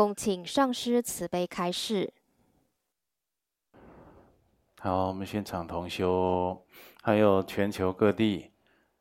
[0.00, 2.10] 恭请上师慈悲开示。
[4.80, 6.64] 好，我们现场同修，
[7.02, 8.50] 还有全球各地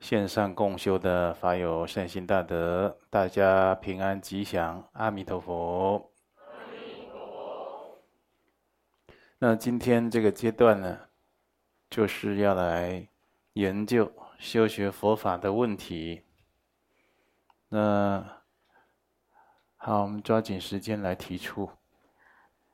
[0.01, 6.11] 线上共修的法友善心大德，大家平安吉祥，阿弥陀佛。
[6.35, 8.03] 阿弥陀佛。
[9.37, 10.99] 那今天这个阶段呢，
[11.89, 13.07] 就是要来
[13.53, 16.23] 研究修学佛法的问题。
[17.69, 18.38] 那
[19.81, 21.69] 好，我们抓紧时间来提出。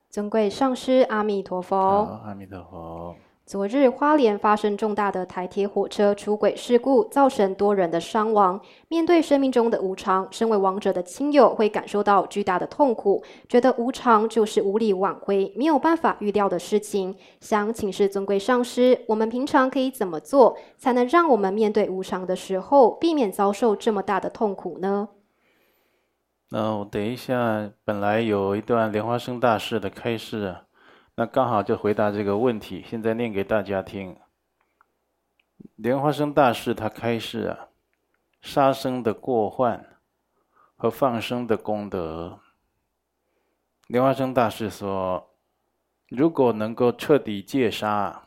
[0.10, 1.78] 尊贵上师，阿弥陀佛。
[2.26, 3.16] 阿弥陀佛。
[3.46, 8.60] 昨日花莲发生重大的台铁火车出轨事故，造成多人的伤亡。
[8.88, 17.16] 面对生命中的无常，身为亡者的亲友会感受到巨大的痛苦，觉得无常就是无力挽回、没有办法预料的事情。
[17.40, 25.10] 想请示尊贵上师，我们平常可以怎么做，才能让我们面对无常的时候，避免遭受这么大的痛苦呢？
[26.58, 30.56] 那我等一下，本来有一段莲花生大士的开示。
[31.16, 34.16] 那刚好就回答这个问题，现在念给大家听。
[35.76, 37.68] 莲花生大士他开示啊，
[38.40, 39.98] 杀生的过患
[40.78, 42.40] 和放生的功德。
[43.88, 45.32] 莲花生大士说，
[46.08, 48.24] 如果能够彻底戒杀，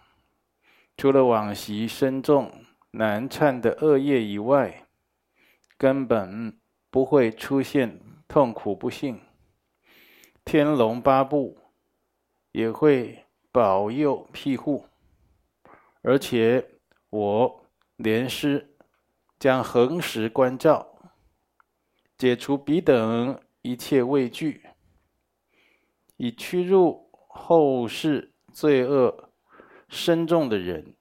[0.99, 2.53] 除了往昔深重
[2.91, 4.87] 难忏的恶业以外，
[5.79, 6.59] 根本
[6.99, 9.21] 不会出现痛苦不幸。
[10.45, 11.57] 天龙八部。
[12.51, 14.87] 也会保佑庇护，
[16.03, 16.67] 而且
[17.11, 18.75] 我莲师
[19.39, 21.13] 将恒时关照，
[22.17, 24.67] 解除彼等一切畏惧，
[26.17, 29.31] 以驱入后世罪恶
[29.89, 30.97] 深重的人，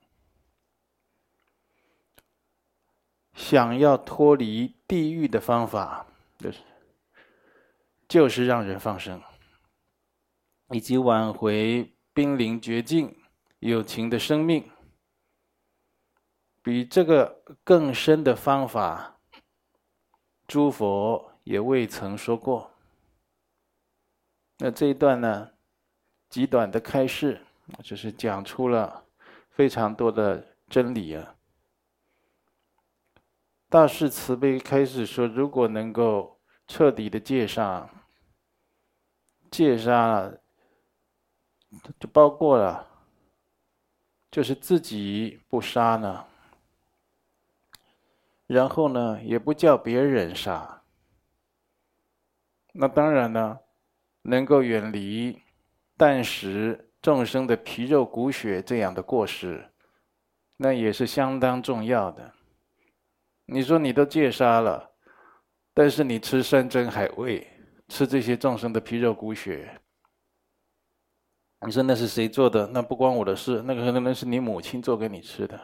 [3.37, 6.07] 想要脱离地狱的方法，
[6.39, 6.59] 就是
[8.07, 9.21] 就是让人放生。
[10.71, 13.15] 以及挽回濒临绝境
[13.59, 14.69] 有情的生命，
[16.61, 19.19] 比这个更深的方法，
[20.45, 22.71] 诸佛也未曾说过。
[24.57, 25.51] 那这一段呢，
[26.27, 27.45] 极短的开示，
[27.81, 29.05] 就是讲出了
[29.51, 31.36] 非常多的真理啊。
[33.69, 37.89] 大士慈悲开始说，如果能够彻底的戒杀，
[39.51, 40.31] 戒杀。
[42.00, 42.88] 就包括了，
[44.31, 46.25] 就是自己不杀呢，
[48.47, 50.81] 然后呢，也不叫别人杀。
[52.72, 53.59] 那当然呢，
[54.22, 55.41] 能够远离
[55.97, 59.69] 但食众生的皮肉骨血这样的过失，
[60.56, 62.33] 那也是相当重要的。
[63.49, 64.91] 你说你都戒杀了，
[65.73, 67.47] 但是你吃山珍海味，
[67.87, 69.79] 吃这些众生的皮肉骨血。
[71.65, 72.67] 你说那是谁做的？
[72.67, 73.63] 那不关我的事。
[73.65, 75.59] 那个可能是你母亲做给你吃的，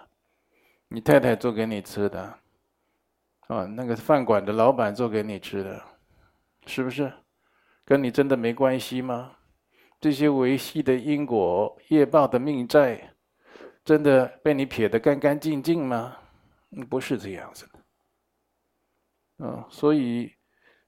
[0.87, 2.21] 你太太做给你吃的，
[3.47, 5.83] 啊，那个饭馆的老板做给你吃的，
[6.65, 7.11] 是不是？
[7.83, 9.33] 跟你真的没关系吗？
[9.99, 13.13] 这些维系的因果业报的命债，
[13.83, 16.15] 真的被你撇得干干净净吗？
[16.89, 17.72] 不是这样子的。
[19.43, 20.33] 嗯，所以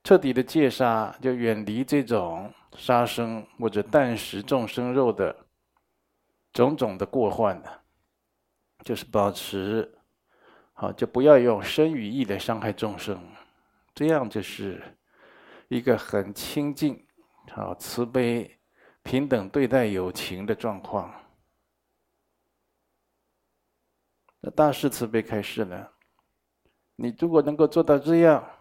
[0.04, 2.52] 彻底的戒杀，就远离这种。
[2.78, 5.34] 杀生或者啖食众生肉的
[6.52, 7.70] 种种的过患呢，
[8.84, 9.98] 就是保持
[10.74, 13.18] 好，就不要用身与意来伤害众生，
[13.94, 14.84] 这样就是
[15.70, 17.02] 一个很清净、
[17.50, 18.60] 好慈悲、
[19.04, 21.14] 平等对待有情的状况。
[24.42, 25.88] 那大士慈悲开示呢，
[26.96, 28.52] 你如果能够做到这样。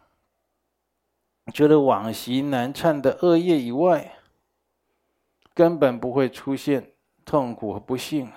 [1.53, 4.17] 觉得往昔难忏的恶业以外，
[5.53, 8.33] 根本不会出现痛苦和不幸。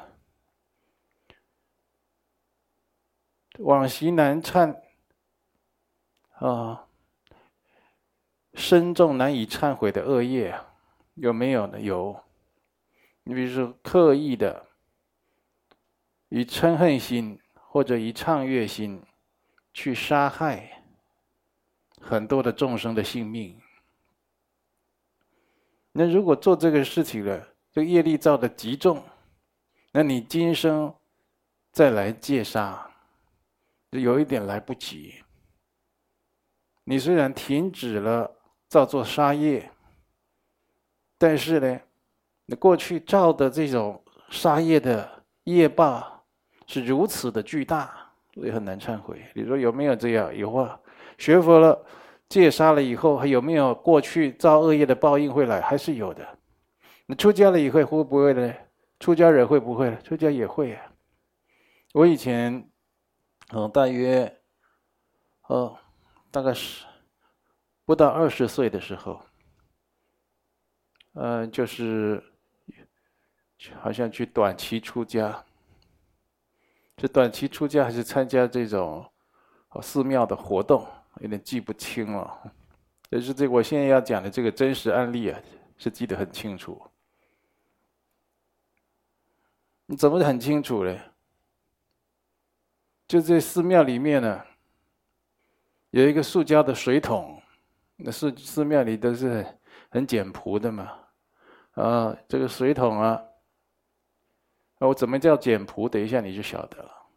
[3.60, 4.78] 往昔难忏
[6.34, 6.86] 啊，
[8.56, 10.60] 深重难以忏悔的恶业，
[11.14, 11.80] 有没有呢？
[11.80, 12.20] 有。
[13.24, 14.68] 你比如说，刻意的
[16.28, 19.02] 以嗔恨心或者以怅悦心
[19.78, 20.82] 去杀害。
[22.02, 23.62] 很多的众生的性命，
[25.92, 29.04] 那如果做这个事情了，这业力造的极重，
[29.92, 30.92] 那你今生
[31.72, 32.90] 再来戒杀，
[33.92, 35.24] 就有一点来不及。
[36.84, 38.36] 你虽然停止了
[38.68, 39.70] 造作杀业，
[41.20, 41.80] 但是呢，
[42.48, 46.26] 你过去造的这种杀业的业报
[46.66, 48.07] 是如此的巨大，
[48.38, 49.20] 所以很难忏悔。
[49.34, 50.36] 你说有没有这样？
[50.36, 50.80] 有啊。
[51.18, 51.84] 学佛了，
[52.30, 55.60] 戒杀了以后，还有没有过去造恶业的报应会来？
[55.60, 56.24] 还是有的。
[57.08, 58.54] 你出家了以后会不会呢？
[59.00, 59.98] 出家人会不会？
[60.04, 60.94] 出家也会啊。
[61.94, 62.70] 我以前，
[63.54, 64.32] 嗯，大约，
[65.48, 65.76] 哦，
[66.30, 66.86] 大概是
[67.86, 69.20] 不到二十岁的时候，
[71.16, 72.24] 嗯，就是
[73.80, 75.44] 好像去短期出家，
[77.00, 79.06] 是短期出家还是参加这种
[79.82, 80.86] 寺庙的活动？
[81.20, 82.52] 有点记不清了。
[83.10, 85.40] 就是这，我现在要讲的这个真实案例啊，
[85.78, 86.82] 是记得很清楚。
[89.86, 91.00] 你怎么很清楚嘞？
[93.08, 94.42] 就在寺庙里面呢，
[95.92, 97.42] 有一个塑胶的水桶，
[97.96, 99.46] 那寺寺庙里都是
[99.90, 100.92] 很简朴的嘛。
[101.76, 103.24] 啊，这个水桶啊，
[104.80, 105.90] 我怎么叫简朴？
[105.90, 107.08] 等一下你就晓得了。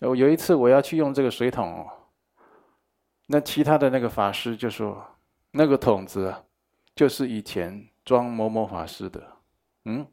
[0.00, 1.88] 我有一次我要去用这个水桶，
[3.26, 5.04] 那其他的那个法师就说，
[5.50, 6.34] 那个桶子，
[6.94, 9.36] 就是以前装某某法师的，
[9.84, 10.06] 嗯。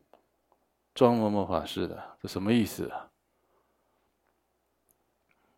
[0.94, 3.12] 装某某法师的，这什么意思啊？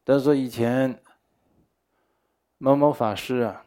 [0.04, 1.00] 但是说以前
[2.58, 3.64] 某某法师啊，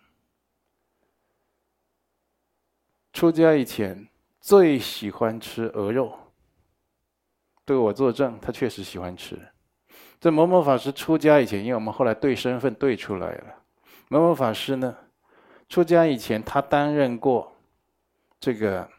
[3.13, 4.09] 出家以前
[4.41, 6.19] 最喜欢吃鹅肉，
[7.71, 9.39] 对我作证，他确实喜欢吃。
[10.19, 13.55] 在某某法师出家以前，因为我们后来对身份对出来了，
[14.09, 14.97] 某某法师呢，
[15.69, 17.53] 出家以前他担任过
[18.41, 18.91] 这个。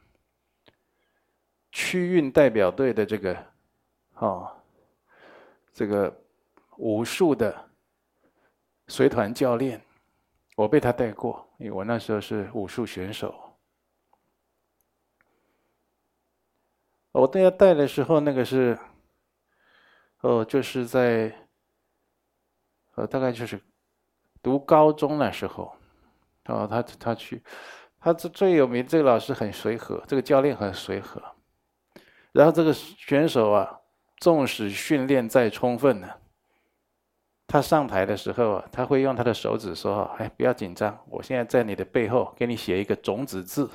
[1.73, 3.37] 区运代表队的这个，
[4.15, 4.49] 哦，
[5.73, 6.13] 这个
[6.77, 7.53] 武术的
[8.87, 9.81] 随团教练，
[10.55, 13.50] 我被他带过，因为我那时候是武术选手。
[17.11, 18.77] 我带他带的时候，那个是，
[20.21, 21.33] 哦，就是在，
[22.95, 23.61] 呃，大概就是
[24.41, 25.75] 读高中那时候，
[26.45, 27.43] 哦，他他去，
[27.99, 31.21] 他这最有名，这个老师很随和，这个教练很随和。
[32.31, 33.81] 然后这个选手啊，
[34.17, 36.09] 纵使训练再充分呢，
[37.45, 43.69] 他上台的时候啊，他会用他的手指说：“哎，不要紧张，我现在在你的背后给你写一个种子字，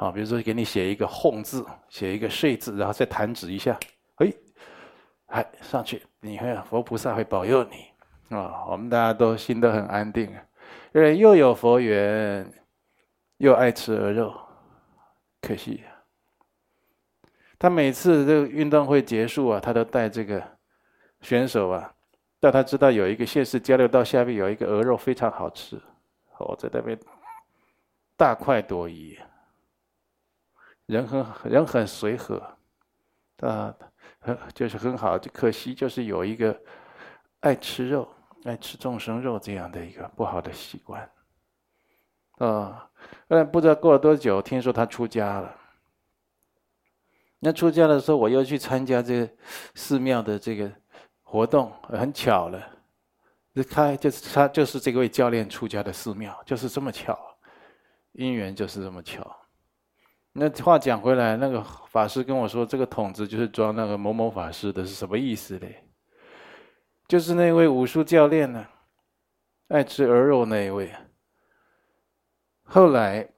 [0.00, 3.78] 啊，比如说给你写一个哄字，写一个睡字，然后再弹指一下，
[4.16, 4.32] 哎，
[5.26, 8.64] 哎，上去，你看佛菩萨会保佑你啊！
[8.66, 10.34] 我们大家都心都很安定，
[10.94, 12.50] 因为又有佛缘，
[13.36, 14.34] 又爱吃鹅肉，
[15.42, 15.84] 可惜。”
[17.60, 20.42] 他每次这个运动会结束啊，他都带这个
[21.20, 21.92] 选手啊，
[22.40, 25.78] 但他知道有一个县市交流道下面有一个鹅肉非常好吃，
[26.38, 26.98] 我在那边
[28.16, 29.18] 大快朵颐，
[30.90, 32.42] 人很人很随和，
[33.38, 33.72] 啊，
[34.18, 36.60] 很就是很好，就可惜就是有一个
[37.40, 38.08] 爱吃肉、
[38.44, 41.08] 爱吃众生肉这样的一个不好的习惯，
[42.38, 42.90] 啊，
[43.28, 45.56] 但不知道过了多久，听说他出家了。
[47.38, 49.32] 那出家的时候，我又去参加这个
[49.74, 50.70] 寺庙的这个
[51.22, 52.68] 活动，很巧了，
[53.70, 57.16] 他就是他就是这位教练出家的寺庙，就是这么巧，
[58.12, 59.39] 因缘就是这么巧。
[60.32, 65.84] 那话讲回来，那个法师跟我说，这个桶子就是装那个某某法师的，是什么意思嘞？
[67.08, 68.66] 就是那位武术教练呢，
[69.68, 70.94] 爱吃鹅肉那一位。
[72.62, 73.28] 后来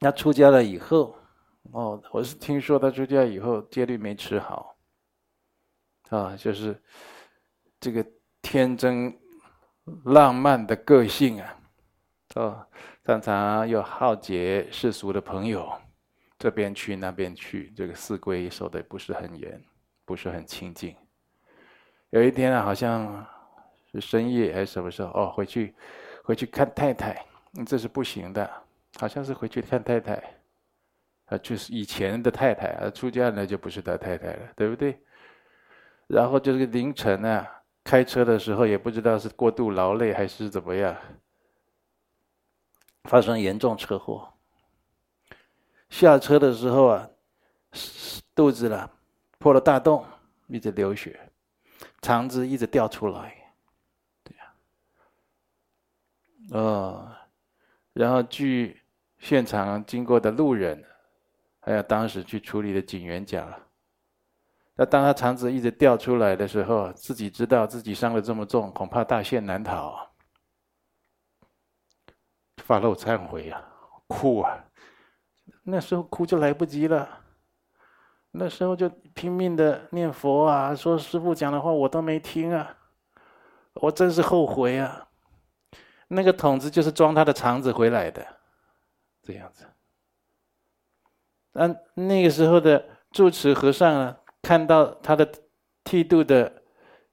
[0.00, 1.16] 他出家了以后。
[1.72, 4.76] 哦，我是听说他出家以后戒律没吃好，
[6.10, 6.78] 啊，就是
[7.80, 8.04] 这个
[8.42, 9.18] 天真
[10.04, 11.58] 浪漫的个性啊，
[12.34, 12.66] 哦，
[13.02, 15.72] 常常又好结世俗的朋友，
[16.38, 19.62] 这边去那边去，这个四规守的不是很严，
[20.04, 20.96] 不是很清净。
[22.10, 23.26] 有一天啊，好像
[23.92, 25.74] 是深夜还是什么时候，哦，回去
[26.22, 27.24] 回去看太太，
[27.66, 28.50] 这是不行的，
[28.98, 30.22] 好像是回去看太太。
[31.26, 35.00] 啊，就是以前的太太啊，出家了就不是他太太了，对不对？
[36.06, 40.94] 然后就是凌晨啊，开车的时候也不知道是过度劳累还是怎么样，
[43.04, 44.33] 发生严重车祸。
[45.94, 47.08] 下车的时候啊，
[48.34, 48.90] 肚子了
[49.38, 50.04] 破了大洞，
[50.48, 51.30] 一直流血，
[52.02, 53.54] 肠子一直掉出来，
[54.24, 54.54] 对呀。
[56.50, 57.16] 哦，
[57.92, 58.82] 然后据
[59.20, 60.84] 现场经过的路人。
[61.66, 63.50] 还有当时去处理的警员讲，
[64.74, 70.10] 那当他肠子一直掉出来的时候，自己知道自己伤的这么重，恐怕大限难逃，
[72.58, 73.66] 发露忏悔啊，
[74.08, 74.63] 哭啊，
[75.62, 77.08] 那时候哭就来不及了，
[78.32, 82.76] 那时候就拼命的念佛啊，说师父讲的话我都没听啊，
[83.74, 85.08] 我真是后悔啊，
[86.08, 88.26] 那个桶子就是装他的肠子回来的，
[89.22, 89.66] 这样子。
[91.52, 95.26] 那那个时候的住持和尚啊，看到他的
[95.84, 96.62] 剃度的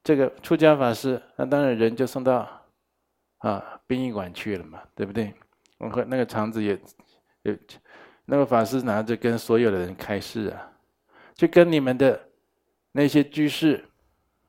[0.03, 2.47] 这个出家法师，那当然人就送到
[3.37, 5.33] 啊殡仪馆去了嘛，对不对？
[5.77, 6.79] 我和那个肠子也，
[7.43, 7.59] 也，
[8.25, 10.71] 那个法师拿着跟所有的人开示啊，
[11.33, 12.29] 就跟你们的
[12.91, 13.83] 那些居士、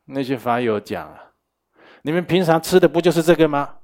[0.05, 1.33] 那些法友讲啊，
[2.03, 3.77] 你们平常吃的不就是这个吗？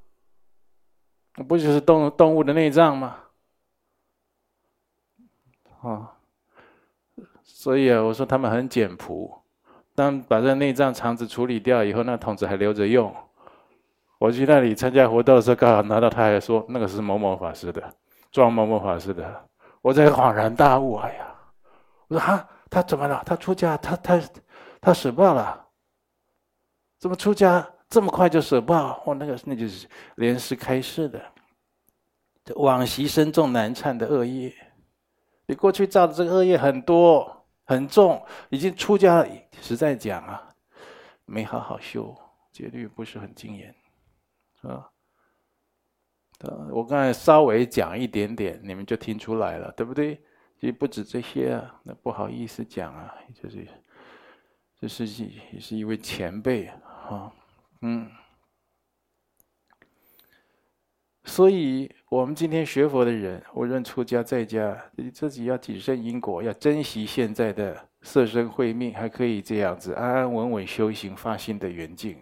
[1.46, 3.16] 不就是动动物的内脏吗？
[5.80, 6.12] 啊，
[7.44, 9.40] 所以啊，我说他们很简朴。
[9.94, 13.14] 当把这内脏肠子处理掉以后，那桶子还留着用。
[14.18, 17.94] 我去那里参加活动的时候，刚好拿到，他还说那个是某某法师的，
[18.32, 19.47] 装某某法师的。
[19.88, 21.34] 我才恍然大悟，哎呀，
[22.08, 23.22] 我说哈，他怎么了？
[23.24, 24.20] 他出家，他他
[24.82, 25.66] 他死报了？
[26.98, 27.66] 怎么出家？
[27.88, 29.02] 这么快就死报？
[29.06, 31.18] 我那个那就是莲师开示的，
[32.56, 34.54] 往昔深重难忏的恶业，
[35.46, 39.28] 你过去造的这个恶业很多很重，已经出家了。
[39.62, 40.50] 实在讲啊，
[41.24, 42.14] 没好好修，
[42.52, 43.74] 戒律不是很精严，
[44.60, 44.86] 啊。
[46.70, 50.14] 我刚才稍微讲一点点，你们就听出来了，对不对？
[50.60, 53.66] 其实不止这些啊，那不好意思讲啊，就是，
[54.80, 57.32] 这是也是一位前辈啊。
[57.82, 58.08] 嗯，
[61.24, 72.16] 所以我们今天学佛的人，无论出家在家，你自己要谨慎因果，要珍惜现在的色身慧命，还可以这样子安安稳稳修行发心的缘境。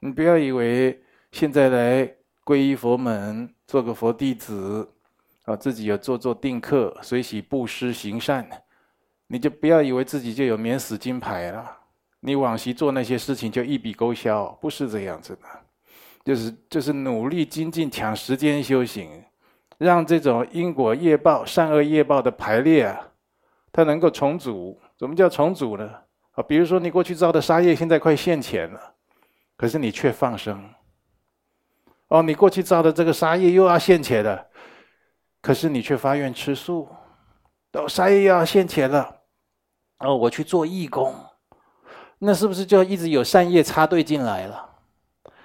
[0.00, 4.88] 你不要以为现在来皈依佛门，做个佛弟子，
[5.44, 8.48] 啊，自己有做做定课，随喜布施行善，
[9.28, 11.78] 你就不要以为自己就有免死金牌了。
[12.20, 15.42] 你往昔做那些事情就一笔勾销，不是这样子的，
[16.24, 19.08] 就是就是努力精进，抢时间修行，
[19.78, 23.08] 让这种因果业报、善恶业报的排列啊，
[23.72, 24.78] 它能够重组。
[24.98, 25.90] 怎么叫重组呢？
[26.32, 28.94] 啊，比如说你过去造的杀业，现在快现前了，
[29.56, 30.62] 可是你却放生。
[32.12, 34.46] 哦，你过去造的这个杀业又要现前了，
[35.40, 36.86] 可是你却发愿吃素。
[37.72, 39.20] 哦，杀业又要现前了，
[40.00, 41.14] 哦，我去做义工。
[42.18, 44.68] 那是不是就一直有善业插队进来了？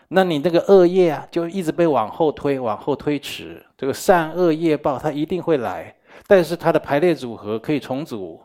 [0.10, 3.66] 那你那个恶业啊，就一直被往后推，往后推迟。
[3.78, 5.96] 这个善恶业报它一定会来，
[6.28, 8.44] 但是它的排列组合可以重组。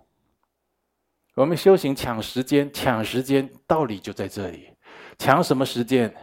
[1.35, 4.69] 我们修行抢时间，抢时间道理就在这里。
[5.19, 6.15] 抢什么时间？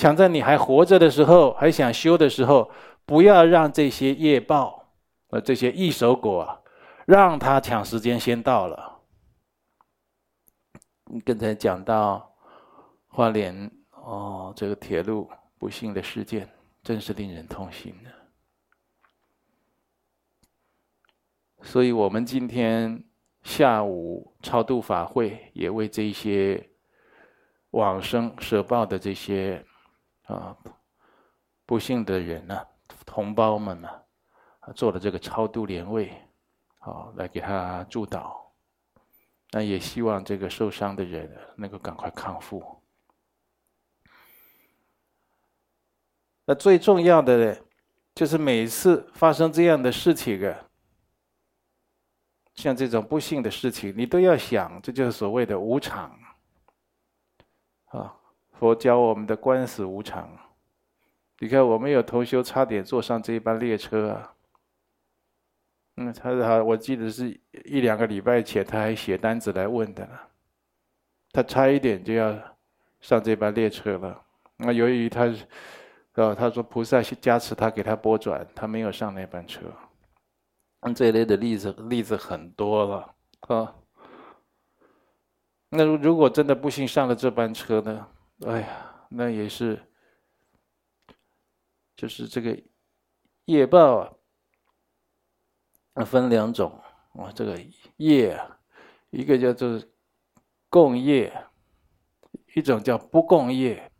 [0.00, 2.70] 抢在你还活着的时候，还想修的时候，
[3.04, 4.94] 不要让这些业报，
[5.28, 6.58] 呃，这些异熟果啊，
[7.04, 9.02] 让他抢时间先到了。
[11.04, 12.34] 你刚才讲到
[13.08, 16.48] 花莲哦，这个铁路不幸的事件，
[16.82, 18.10] 真是令人痛心的。
[21.60, 23.04] 所以我们今天
[23.42, 26.70] 下午超度法会，也为这些
[27.72, 29.62] 往生舍报的这些
[30.30, 30.56] 啊
[31.66, 32.66] 不幸的人呢、啊、
[33.04, 33.88] 同胞们呐、
[34.60, 36.12] 啊，做了这个超度莲位，
[36.78, 38.38] 好来给他祝祷。
[39.52, 42.64] 那也希望这个受伤的人能够赶快康复。
[46.44, 47.60] 那最重要的呢，
[48.14, 50.56] 就是每次发生这样的事情啊，
[52.54, 56.16] 像这种不幸的事情，你都要想，这就是所谓的无常。
[58.60, 60.28] 佛教我们的观死无常。
[61.38, 64.34] 你看，我们有同修差点坐上这一班列车啊。
[65.96, 70.12] 嗯，他他，我记得是一两个礼拜前，他还写单子来问的呢。
[71.32, 72.36] 他差一点就要
[73.00, 74.22] 上这班列车了。
[74.58, 75.32] 那由于他，
[76.12, 79.62] 呃，他说菩萨加持他，给他拨转，他没有上那班车。
[80.80, 83.14] 嗯，这类的例子例子很多了
[83.56, 83.74] 啊。
[85.70, 88.06] 那如果真的不幸上了这班车呢？
[88.46, 89.80] 哎呀，那也是，
[91.96, 92.58] 就是这个
[93.44, 94.12] 业报啊。
[96.06, 96.80] 分两种，
[97.12, 97.60] 啊，这个
[97.96, 98.58] 业啊，
[99.10, 99.78] 一个叫做
[100.70, 101.30] 共业，
[102.54, 103.90] 一种叫不共业。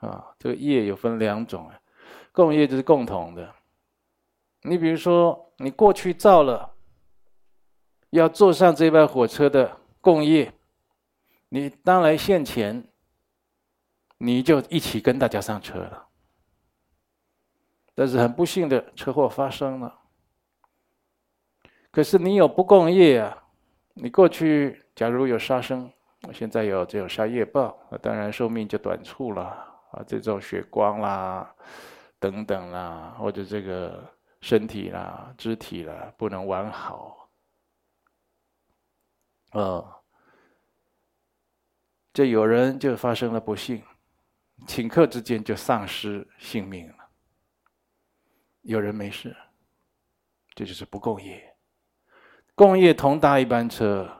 [0.00, 1.80] 啊，这个业有分两种啊，
[2.32, 3.54] 共业就是共同的。
[4.62, 6.74] 你比如说，你过去造了
[8.10, 10.52] 要坐上这班火车的共业，
[11.50, 12.88] 你当来现前，
[14.24, 16.08] 你就一起跟大家上车了。
[17.94, 20.00] 但是很不幸的车祸发生了。
[21.90, 23.44] 可是你有不共业啊，
[23.94, 25.88] 你过去假如有杀生，
[26.32, 29.42] 现在有只有杀业报，那当然寿命就短促了
[29.92, 31.54] 啊，这种血光啦，
[32.18, 34.04] 等等啦，或者这个
[34.40, 37.28] 身体啦、肢体啦，不能完好，
[39.52, 40.02] 呃，
[42.12, 43.80] 这有人就发生了不幸，
[44.66, 46.94] 顷刻之间就丧失性命了。
[48.62, 49.36] 有人没事，
[50.54, 51.54] 这就是不共业。
[52.54, 54.10] 共业同搭一班车，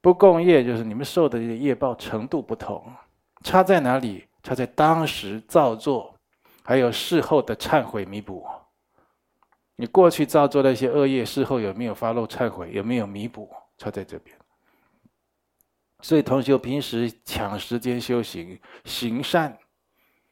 [0.00, 2.92] 不共业就是你们受的业报程度不同，
[3.42, 4.26] 差在哪里？
[4.42, 6.16] 差在当时造作，
[6.62, 8.46] 还有事后的忏悔弥补。
[9.74, 12.72] 你过去造作那些恶业，事后有没有发露忏悔？
[12.72, 13.52] 有没有弥补？
[13.76, 14.35] 差在这边。
[16.06, 19.58] 所以同学平时抢时间修行，行善、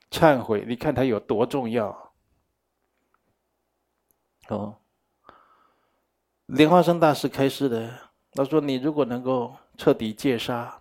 [0.08, 2.12] 忏悔，你看它有多重要？
[4.50, 4.76] 哦，
[6.46, 7.92] 莲花生大师开示的，
[8.34, 10.80] 他说：“你如果能够彻底戒杀。”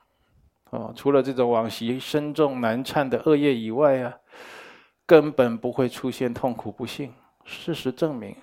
[0.70, 4.16] 哦，除了这种往昔深重难忏的恶业以外啊，
[5.08, 7.12] 根本不会出现痛苦不幸。
[7.46, 8.38] 事实证明，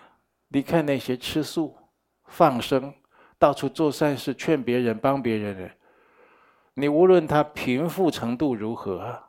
[0.49, 1.77] 你看那些吃素、
[2.25, 2.93] 放生、
[3.39, 5.71] 到处做善事、劝别人、帮别人的，
[6.81, 9.25] 你无论他贫富程度如何，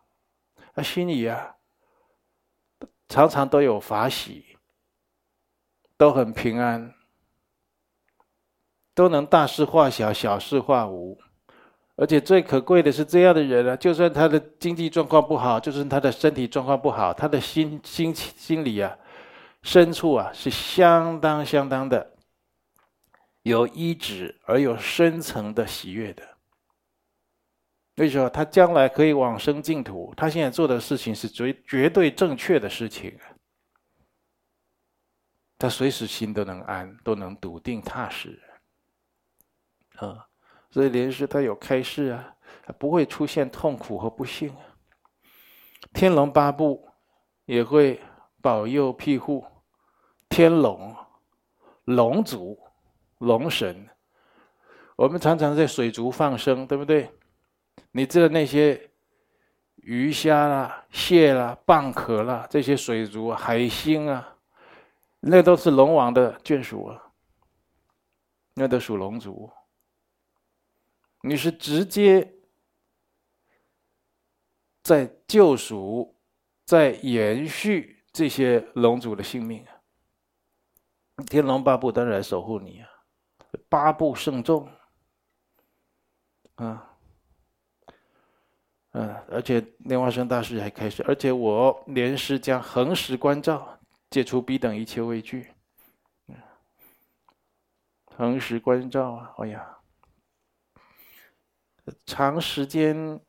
[0.74, 1.55] 他心里啊，
[3.10, 4.58] 常常都有法喜，
[5.98, 6.93] 都很平安，
[8.93, 11.20] 都能大事化小，小事化无。
[11.98, 18.98] 而且最可贵的是，这样的人啊，就算他的经济状况不好，就算他的身体状况不好，他的心心心里啊，
[19.62, 22.15] 深处啊，是相当相当的
[23.43, 26.30] 有一指而有深层的喜悦的。
[27.95, 28.29] 为什么？
[28.29, 33.17] 他将来可以往生净土，他现在做的事情是绝绝对正确的事情，
[35.57, 38.42] 他随时心都能安，都能笃定踏实，
[39.98, 40.25] 啊。
[40.72, 42.33] 所以莲师他有开示啊，
[42.65, 44.63] 他不会出现痛苦和不幸啊。
[45.94, 46.87] 天龙八部
[47.44, 48.01] 也会
[48.42, 49.46] 保佑庇护
[50.29, 50.96] 天龙、
[51.83, 52.57] 龙族、
[53.18, 53.85] 龙神。
[54.96, 57.11] 我们常常在水族放生，对不对？
[57.92, 58.92] 你知道那些
[59.75, 64.38] 鱼虾啦、蟹啦、蚌壳啦，这些水族海星啊，
[65.20, 67.12] 那都是龙王的眷属啊，
[68.53, 69.51] 那都属龙族。
[71.24, 72.34] 你是直接
[74.81, 76.16] 在救赎、
[76.66, 79.81] 在延续这些龙族的性命啊！
[81.27, 82.90] 天龙八部当然守护你啊，
[83.70, 84.68] 八部圣众
[86.55, 86.90] 啊，
[88.91, 95.47] 嗯，而且莲花生大师还开始，而且我莲师将恒时关照，戒除彼等一切畏惧，
[98.15, 99.33] 恒时关照啊！
[99.39, 99.77] 哎呀。
[102.05, 103.19] 长时间，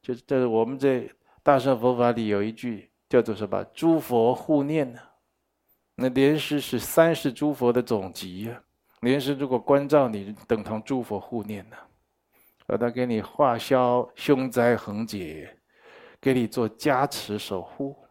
[0.00, 1.10] 就是在我们这
[1.42, 5.00] 大乘佛法里有一句叫做什么“诸佛护念”呢？
[5.96, 8.62] 那莲师是三世诸佛的总集啊！
[9.00, 11.76] 莲师如果关照你，等同诸佛护念呢，
[12.66, 15.58] 让他给你化消凶灾横劫，
[16.20, 18.06] 给你做加持守护。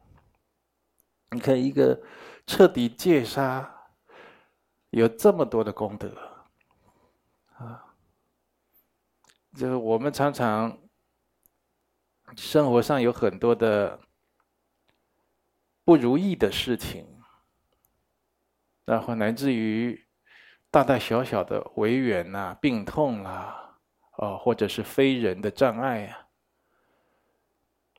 [1.32, 2.00] 你看一个
[2.46, 3.88] 彻底戒杀，
[4.92, 6.10] 有这么多的功德
[7.56, 7.96] 啊！
[9.56, 10.78] 就是我们常常
[12.36, 14.00] 生活上有很多的
[15.84, 17.08] 不如意的事情，
[18.86, 20.08] 然后乃至于
[20.70, 23.63] 大大小小的违缘呐、病痛啦，
[24.18, 26.28] 哦，或者是非人的障碍啊，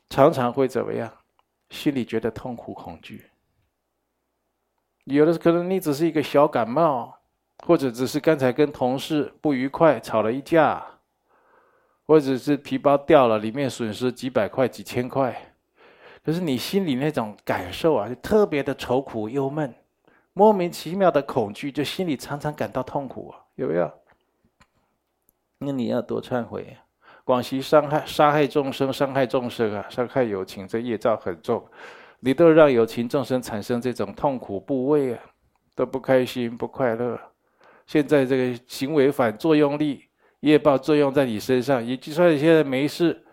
[0.09, 1.12] 常常会怎么样？
[1.70, 3.31] 心里觉得痛苦恐惧。
[5.05, 7.18] 有的可能你只是一个小感冒，
[7.66, 10.85] 或者只是刚才跟同事不愉快吵了一架。
[12.07, 15.35] 或者是皮包掉了，里面损失几百块、几千块，
[16.22, 19.74] 可是你心里那种感受啊，就特别的愁苦忧闷，
[20.35, 23.90] 莫名其妙的恐惧，就心里常常感到痛苦啊，有没有？
[25.64, 26.77] 那你要多忏悔，
[27.24, 31.64] 广西伤害、杀害众生、伤害众生啊，伤害友情，这业障很重，
[32.20, 35.20] 你都让友情众生产生这种痛苦部位啊，
[35.74, 37.18] 都不开心、不快乐。
[37.87, 40.05] 现在这个行为反作用力。
[40.40, 43.24] 业报作用在你身上，也就算你现在没事，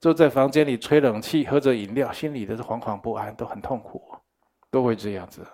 [0.00, 4.00] 坐在房间里吹冷气、喝着饮料，心里都是惶惶不安，都很痛苦，
[4.70, 5.46] 都会这样子。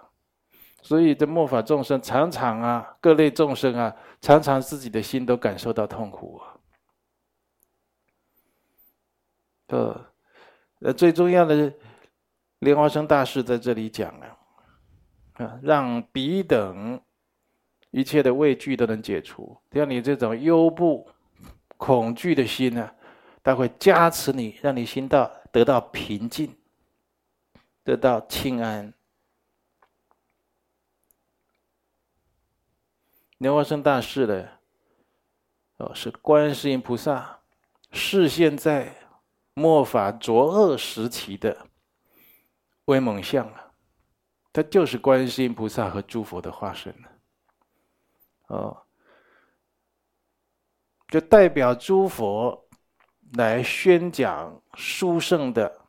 [0.82, 6.58] 所以这末法众生常常啊，各类众生啊，常常自己的心都感受到痛苦啊。
[9.68, 10.06] 呃，
[10.80, 11.72] 呃，最重要的，
[12.58, 14.38] 莲花生大师在这里讲了，
[15.34, 17.00] 啊，让彼等。
[17.94, 21.06] 一切的畏惧都能解除，像你这种忧怖、
[21.76, 22.90] 恐惧的心呢，
[23.42, 26.56] 它会加持你，让你心到得到平静，
[27.84, 28.94] 得到清安。
[33.42, 34.60] 莲花生大士的
[35.78, 37.40] 哦，是观世音菩萨
[37.90, 38.94] 示现在
[39.54, 41.66] 末法浊恶时期的
[42.84, 43.72] 威猛相啊！
[44.52, 46.94] 他就是观世音菩萨和诸佛的化身
[48.46, 48.86] 哦，
[51.08, 52.68] 就代表诸佛
[53.32, 55.88] 来宣讲殊胜的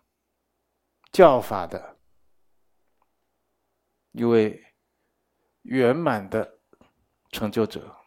[1.11, 1.99] 教法的
[4.11, 4.59] 一位
[5.61, 6.61] 圆满的。
[7.33, 7.97] 成就者，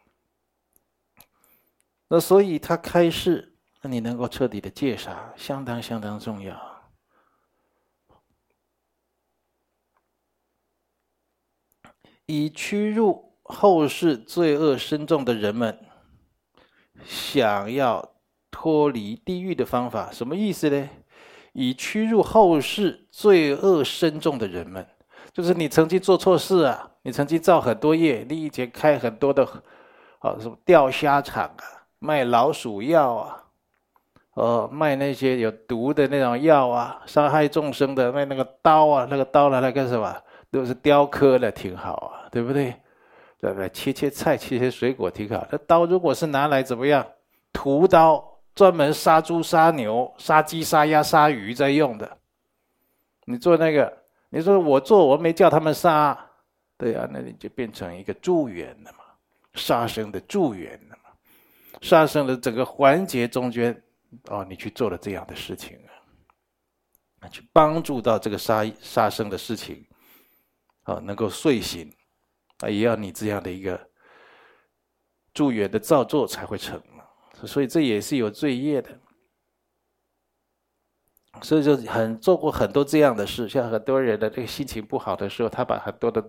[2.07, 6.55] 那所以他开示，那你能够彻底的戒杀，相当相当重要。
[12.25, 15.85] 已趋入后世罪恶深重的人们，
[17.05, 18.15] 想要
[18.49, 20.89] 脱离地狱的方法，什么意思呢？
[21.53, 24.87] 已趋入后世罪恶深重的人们，
[25.33, 26.93] 就是你曾经做错事啊。
[27.07, 29.41] 你曾经造很多业，你以前开很多的，
[30.19, 31.63] 啊，什么钓虾场啊，
[31.99, 33.43] 卖老鼠药啊，
[34.33, 40.13] 呃，卖那些有毒的那种药啊，伤害众生的，卖那个刀啊，那个刀拿来干什么？
[40.51, 42.75] 都是雕刻的，挺好啊，对不对？
[43.39, 43.69] 对不对？
[43.69, 45.47] 切切菜，切切水果，挺好。
[45.49, 47.07] 那刀如果是拿来怎么样？
[47.53, 48.21] 屠刀，
[48.53, 52.17] 专门杀猪、杀牛、杀鸡、杀鸭、杀鱼在用的。
[53.23, 53.97] 你做那个，
[54.31, 56.25] 你说我做，我没叫他们杀。
[56.77, 58.99] 对啊，那你就变成一个助缘了嘛，
[59.55, 61.11] 杀生的助缘了嘛，
[61.81, 63.83] 杀生的整个环节中间，
[64.25, 65.77] 哦，你去做了这样的事情
[67.19, 69.83] 啊，去帮助到这个杀杀生的事情，
[70.83, 71.91] 啊，能够遂行，
[72.59, 73.89] 啊，也要你这样的一个
[75.33, 77.03] 助缘的造作才会成嘛，
[77.47, 78.99] 所以这也是有罪业的。
[81.41, 86.23] 所以就很做过很多这样的事，像很多人的这个心情不好的时候，他把很多的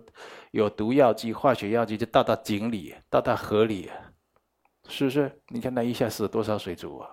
[0.51, 3.89] 有毒药剂、化学药剂就倒到井里、倒到河里，
[4.87, 5.31] 是不是？
[5.49, 7.09] 你看那一下死了多少水族啊？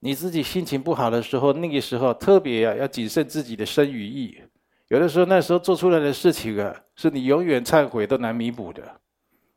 [0.00, 4.40] 你自己心情不好的时候，那个时候特别要要谨慎自己的身与意，
[4.88, 9.00] 有的时候那时候做出来的事情啊，是你永远忏悔都难弥补的，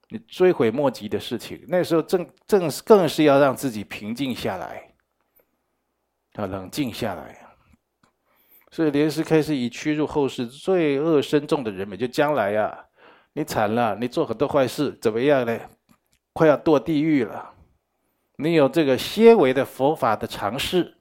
[0.09, 1.63] 你追悔莫及的事情。
[1.67, 4.94] 那时候正正更是要让自己平静下来。
[6.35, 7.47] 要冷静下来，
[8.71, 12.85] 所以莲师开示，已趋入后世罪恶深重的人们，就将来呀、啊，
[13.33, 15.57] 你惨了，你做很多坏事，怎么样呢？
[16.33, 17.53] 快要堕地狱了。
[18.37, 20.97] 你有这个些微的佛法的常识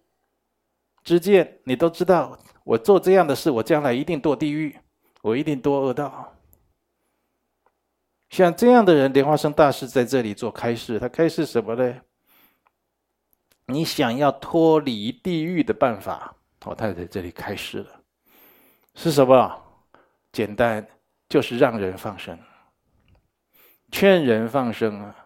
[1.02, 4.78] 知见，你都知道，我做这样的事，我将来一定堕地狱，
[5.20, 6.32] 我一定堕恶道。
[8.30, 12.00] 像这样的人，莲花生大师在这里做开示，他开示什么呢？
[13.66, 18.00] 你想要脱离地狱的办法，哦，他在这里开示了，
[18.94, 19.62] 是什么？
[20.32, 20.86] 简单，
[21.28, 22.38] 就是让人放生，
[23.90, 25.16] 劝人放生啊！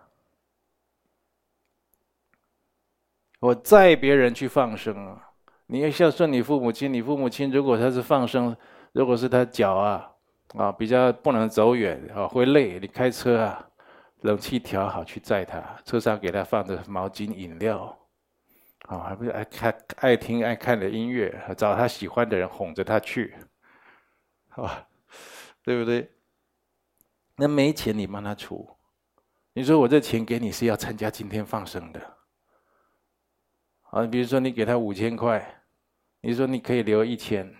[3.41, 5.31] 我载别人去放生啊！
[5.67, 8.57] 你要孝顺你父母亲，你父母亲如果他是放生，
[8.93, 10.11] 如果是他脚啊
[10.55, 13.69] 啊比较不能走远啊，会累，你开车啊，
[14.21, 17.99] 冷气调好去载他，车上给他放着毛巾、饮料。
[18.89, 23.37] 啊，还不是爱看、爱听、爱看的音乐，找他喜欢的人哄着他去，
[24.49, 24.89] 好吧，
[25.63, 26.11] 对不对？
[27.37, 28.67] 那没钱你帮他出，
[29.53, 32.17] 你说我这钱给你是要参加今天放生的，
[33.91, 35.63] 啊，比如说你给他五千块，
[36.23, 37.55] 你说你可以留一千，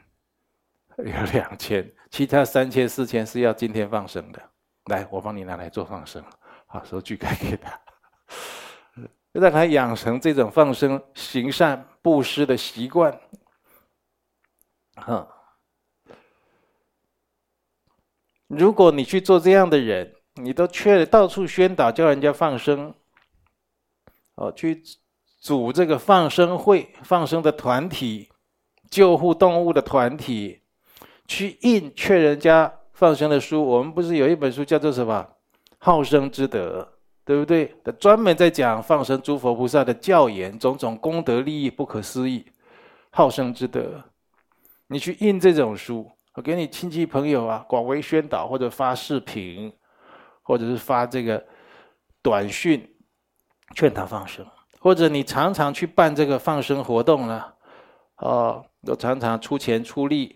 [0.97, 4.43] 留两千，其他三千、四千是要今天放生的，
[4.87, 6.25] 来，我帮你拿来做放生，
[6.65, 7.79] 好，收据该给他。
[9.33, 13.21] 让他养成这种放生、行善、布施的习惯。
[14.97, 15.29] 哈，
[18.49, 22.95] 如果你去做这样的人，你都劝到处宣导，叫人家放生，
[24.35, 24.83] 哦，去
[25.41, 28.29] 组这个放生会、放生的团体、
[28.91, 30.63] 救护动物的团体，
[31.27, 33.65] 去印劝人家放生的书。
[33.65, 35.29] 我们不是有一本书叫做什么
[35.79, 36.83] 《好生之德》？
[37.29, 37.71] 对不对？
[37.85, 42.43] 他专门在讲放生诸佛菩萨的教言，种种功德利益不可思议，
[43.11, 44.03] 好生之德。
[44.87, 49.71] 你去印这种书，我给你亲戚朋友啊，广为宣导，或者发视频，
[50.43, 51.45] 或者是发这个
[52.23, 52.91] 短讯，
[53.75, 54.43] 劝他放生。
[54.81, 57.55] 或者你常常去办这个放生活动了，
[58.21, 60.35] 哦，都常常出钱出力，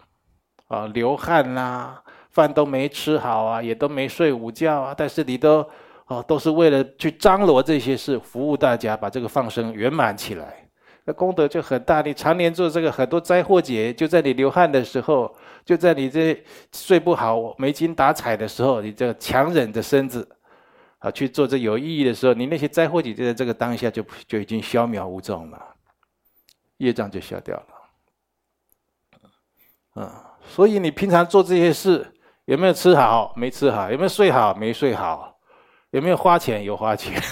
[0.69, 2.03] 啊，流汗啦，
[2.33, 5.67] 饭都没吃好啊，也都没睡午觉啊，但是你都。
[6.13, 10.69] 哦，都是为了去张罗这些事，服务大家，把这个放生圆满起来。
[11.05, 12.03] 那功德就很大。
[12.03, 16.39] 你常年做这个，很多灾祸劫就在你流汗的时候，就在你这
[16.71, 20.29] 睡不好、没精打采的时候，你这强忍着身子
[20.99, 25.59] 啊去做这有意义的时候，你那些灾祸劫就在这个当下就就已经消渺无踪了，
[26.77, 27.65] 业障就消掉了。
[30.03, 32.07] 啊，所以你平常做这些事，
[32.45, 33.33] 有没有吃好？
[33.35, 33.91] 没吃好？
[33.91, 34.55] 有没有睡好？
[34.55, 35.32] 没睡好？
[35.93, 36.65] 有没有花钱？
[36.65, 37.23] 有花钱？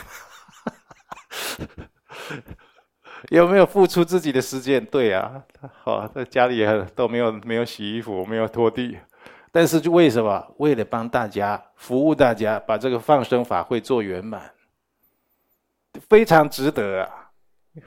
[3.31, 4.85] 有没有付出自己的时间？
[4.87, 5.43] 对啊，
[5.83, 8.99] 好，在家里也都没有没有洗衣服，没有拖地，
[9.51, 10.55] 但是就为什么？
[10.59, 14.53] 为了帮大家服务大家，把这个放生法会做圆满，
[16.09, 17.31] 非常值得啊，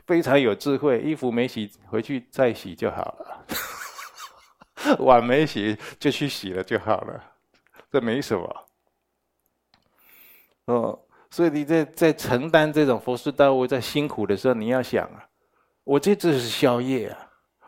[0.07, 1.01] 非常有智慧。
[1.01, 7.23] 衣服没洗，回去再洗就好了； 碗没洗，就去洗了就好了，
[7.91, 8.65] 这没什么。
[10.65, 10.99] 哦。
[11.32, 15.26] 所以你在在承担这种佛事道务，在辛苦的时候，你要想啊，
[15.84, 17.17] 我这只是宵夜啊，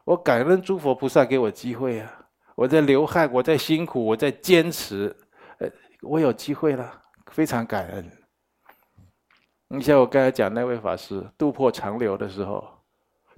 [0.03, 5.15] 我感恩诸佛菩萨给我机会啊，我在流汗，我在辛苦，我在坚持，
[5.57, 5.67] 呃，
[6.03, 8.11] 我有机会了，非常感恩。
[9.67, 12.63] 你像我刚才讲那位法师渡破长流的时候，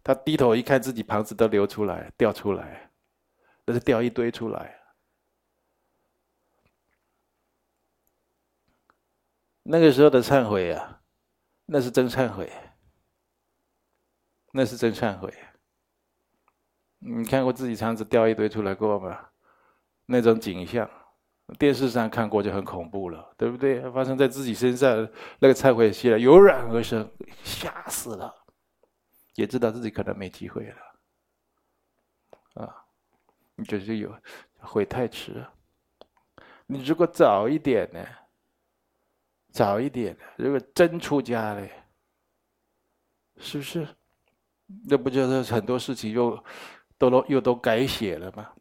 [0.04, 2.92] 他低头一看，自己旁子都流出来，掉出来，
[3.66, 4.77] 那是掉一堆出来。
[9.70, 11.02] 那个时候的忏悔啊，
[11.66, 12.50] 那是真忏悔，
[14.54, 15.34] 那是真忏悔。
[17.00, 19.28] 你看过自己肠子掉一堆出来过吗？
[20.06, 20.90] 那种景象，
[21.60, 23.82] 电视上看过就很恐怖了，对不对？
[23.92, 24.90] 发生在自己身上，
[25.40, 27.12] 那个忏悔起来油然而生，
[27.44, 28.34] 吓死了，
[29.36, 32.86] 也知道自己可能没机会了，啊，
[33.56, 34.16] 你就是有
[34.60, 35.54] 悔太迟了。
[36.68, 38.00] 你如果早一点呢？
[39.58, 41.68] 早一点，如果真出家了，
[43.38, 43.88] 是不是？
[44.88, 46.44] 那不就是很多事情又
[46.96, 48.52] 都都又都改写了吗？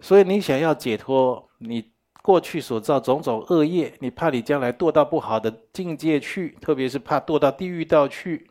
[0.00, 8.50] 所以你想要解脱，你过去所造种种恶业，你怕你将来堕到不好的境界去，特别是怕堕到地狱道去，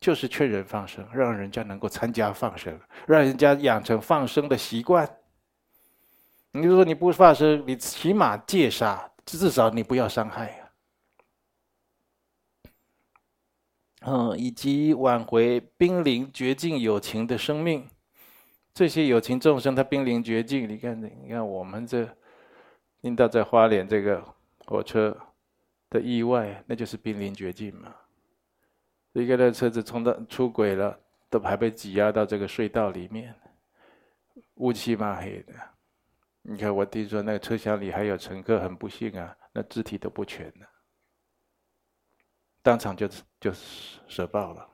[0.00, 5.17] 就是劝人放生，让人家能够参加放生，让人家养成放生的习惯。
[6.52, 10.70] 你就说你不放生，你起码戒杀，至少你不要伤害啊。
[14.00, 17.86] 嗯，以及挽回濒临绝境有情的生命，
[18.72, 22.08] 这些有情众生他濒临绝境，你看，你看我们这
[23.02, 24.24] 听到在花莲这个
[24.64, 25.16] 火车
[25.90, 27.94] 的意外，那就是濒临绝境嘛。
[29.12, 33.34] 一个的车子冲到出轨了，都还被挤压到这个隧道里面，
[34.54, 35.54] 乌漆嘛黑的。
[36.50, 40.66] 你看，我听说那个车厢里还有乘客，很不幸啊，那肢体都不全了，
[42.62, 43.06] 当场就
[43.38, 44.66] 就舍报了。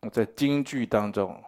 [0.00, 1.38] 我在惊惧当中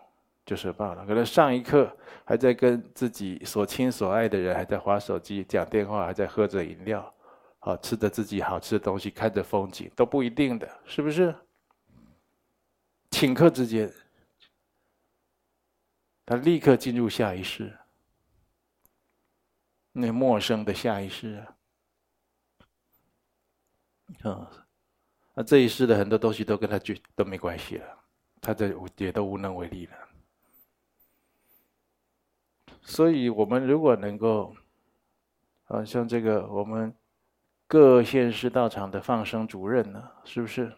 [0.44, 1.90] 就舍报了，可能上一刻
[2.26, 7.14] 还在跟自己所亲所爱的人还在划手机、讲电话，还在喝着饮料，
[7.60, 11.34] 好吃着自己好吃的东西，看着风景，都不一定的，是不是？
[13.10, 13.90] 顷刻之间，
[16.26, 17.74] 他立刻进入下一世。
[19.92, 21.44] 那陌生的下一世
[24.22, 24.50] 啊，啊，
[25.34, 27.98] 那这一世的很多东西都跟他就都没关系了，
[28.40, 29.92] 他这也都无能为力了。
[32.80, 34.56] 所以，我们如果能够，
[35.64, 36.94] 啊，像这个我们
[37.66, 40.74] 各县市道场的放生主任呢，是不是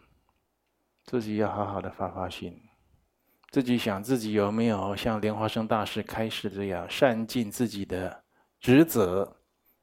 [1.05, 2.61] 自己要好好的发发心，
[3.49, 8.24] 自己想自己有没有像莲花生大师开示这样善尽自己的。
[8.65, 9.37] 职责、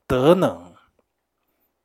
[0.08, 0.74] 德能，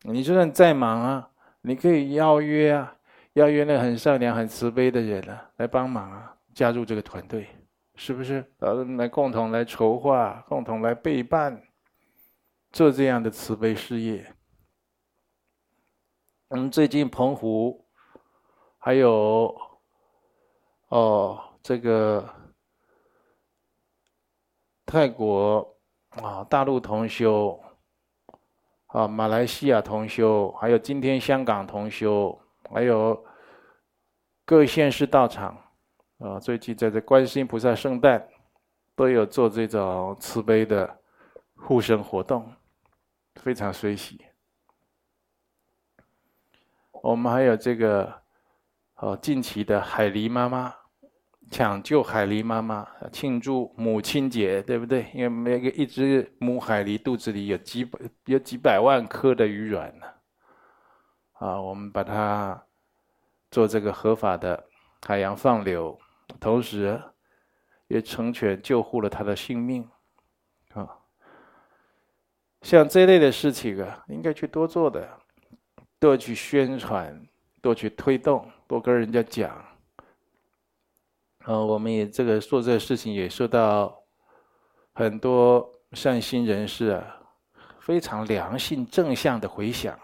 [0.01, 1.29] 你就算再忙啊，
[1.61, 2.97] 你可以邀约啊，
[3.33, 7.49] 邀约那很善良、很慈悲的人啊，来帮忙啊，加入这个团队，
[7.93, 8.43] 是不是？
[8.57, 11.61] 呃，来共同来筹划，共同来备办，
[12.71, 14.33] 做这样的慈悲事业。
[16.47, 17.85] 我们最近澎湖，
[18.79, 19.55] 还有，
[20.87, 22.27] 哦，这个
[24.83, 25.76] 泰国。
[26.23, 27.59] 啊，大陆同修，
[28.87, 32.37] 啊，马来西亚同修，还有今天香港同修，
[32.71, 33.23] 还有
[34.45, 35.55] 各县市道场，
[36.19, 38.27] 啊，最近在这观世音菩萨圣诞，
[38.95, 40.99] 都有做这种慈悲的
[41.55, 42.51] 护生活动，
[43.35, 44.25] 非常随喜。
[47.03, 48.21] 我们还有这个，
[48.95, 50.73] 哦，近期的海狸妈妈。
[51.49, 55.09] 抢救海狸妈妈，庆祝母亲节，对不对？
[55.13, 60.05] 因为每个一只母海狸肚子里有几百有几百万颗的鱼卵呢，
[61.33, 62.61] 啊，我们把它
[63.49, 64.65] 做这个合法的
[65.05, 65.97] 海洋放流，
[66.39, 67.01] 同时
[67.87, 69.89] 也成全救护了它的性命，
[70.73, 70.99] 啊，
[72.61, 75.09] 像这类的事情啊，应该去多做的，
[75.97, 77.25] 多去宣传，
[77.61, 79.63] 多去推动，多跟人家讲。
[81.47, 84.03] 啊，我们也这个做这个事情也受到
[84.93, 87.13] 很多善心人士啊。
[87.79, 89.97] 非常良性正向的回响，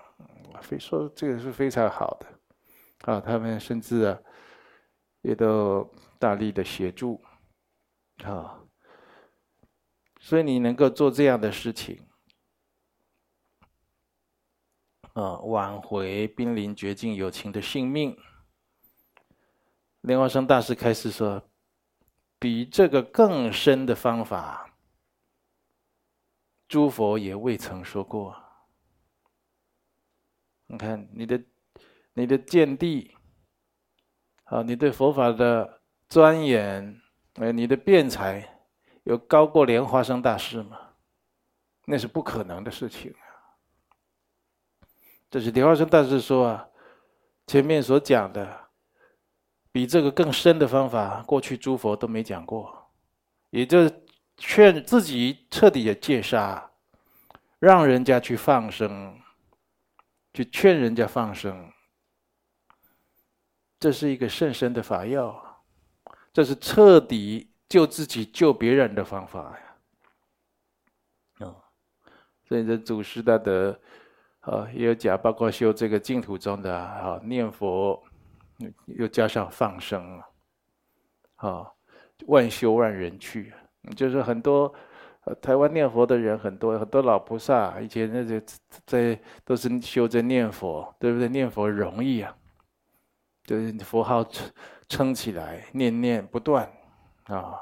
[0.61, 4.17] 非说这个是非常好的，啊，他们甚至啊，
[5.21, 7.21] 也都大力的协助，
[8.23, 8.57] 啊，
[10.21, 11.99] 所以你能够做这样的事情，
[15.11, 18.17] 啊，挽回濒临绝境有情的性命。
[20.03, 21.41] 莲花生大师开始说，
[22.37, 24.69] 比这个更深的方法。
[26.67, 28.35] 诸佛也未曾说过。
[30.65, 31.41] 你看你的，
[32.13, 33.15] 你的见地，
[34.43, 37.01] 啊，你对佛法的钻研，
[37.35, 38.59] 哎，你的辩才，
[39.03, 40.77] 有高过莲花生大师吗？
[41.85, 43.23] 那是不可能的事情啊。
[45.29, 46.69] 这是莲花生大师说啊，
[47.47, 48.62] 前面所讲的，
[49.73, 52.89] 比这个更深的方法，过去诸佛都没讲过，
[53.49, 53.91] 也就。
[54.35, 56.71] 劝自己彻底的戒杀，
[57.59, 59.15] 让人家去放生，
[60.33, 61.71] 去劝人家放生，
[63.79, 65.61] 这是一个甚深的法要，
[66.33, 69.75] 这是彻底救自己、救别人的方法呀。
[71.41, 71.55] 嗯，
[72.49, 73.79] 所以这祖师大德
[74.39, 78.03] 啊，也有讲，包括修这个净土中的啊，念佛，
[78.85, 80.21] 又加上放生
[81.35, 81.71] 啊，
[82.27, 83.53] 万修万人去。
[83.97, 84.73] 就是很多，
[85.41, 88.41] 台湾念佛的人很多，很多老菩萨以前那些
[88.85, 91.27] 在都是修着念佛，对不对？
[91.27, 92.33] 念佛容易啊，
[93.43, 94.51] 就是佛号称
[94.87, 96.71] 称起来，念念不断
[97.25, 97.59] 啊，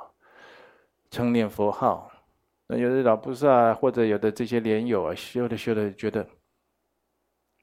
[1.10, 2.12] 称念佛号。
[2.68, 6.28] 那有的老菩萨或者有的这些莲友啊，修的修的觉得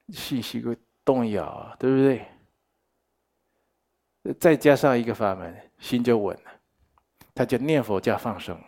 [0.09, 2.25] 信息会动摇啊，对不对？
[4.33, 6.51] 再加上一个法门，心就稳了。
[7.33, 8.61] 他叫念佛加放生，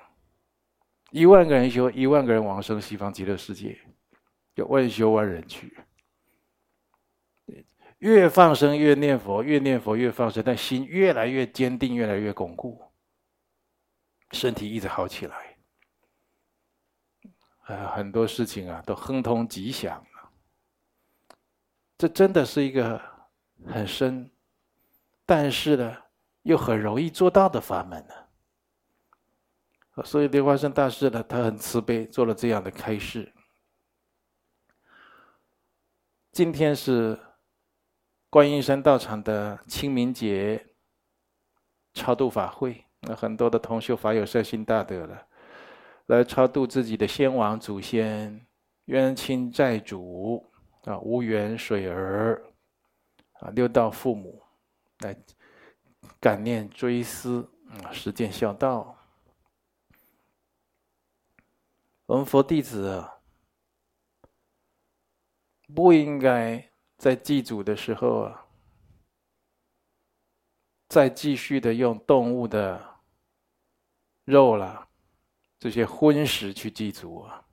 [1.11, 3.77] 一万个人修，一万个人往生西方极乐世界，
[4.55, 5.77] 叫万修万人去。
[7.97, 12.81] 越放生越念佛，越念佛越放生，但心越来越坚定，越来越巩固，
[14.31, 15.57] 身体一直好起来。
[17.65, 20.31] 啊，很多事情啊都亨通吉祥了。
[21.97, 22.99] 这真的是一个
[23.67, 24.31] 很深，
[25.31, 25.95] 但是呢
[26.41, 28.13] 又很容易做到的法门呢。
[30.03, 33.31] 所以莲花生大师呢，他很慈悲，做了这样的开示。
[36.33, 37.17] 今天是
[38.29, 40.65] 观音山道场的清明节
[41.93, 45.25] 超度法会，那很多的同修法友善心大德了，
[46.07, 48.45] 来超度自己的先王祖先、
[48.85, 50.45] 冤亲债主
[50.83, 52.43] 啊、无缘水儿
[53.39, 54.40] 啊、六道父母，
[55.01, 55.15] 来
[56.19, 57.49] 感念追思
[57.83, 58.97] 啊，实践孝道。
[62.05, 63.19] 我们佛弟子啊，
[65.73, 68.45] 不应该在祭祖的时候啊，
[70.89, 72.99] 再继续的用动物的
[74.25, 74.89] 肉了，
[75.57, 77.45] 这些荤食去祭祖啊。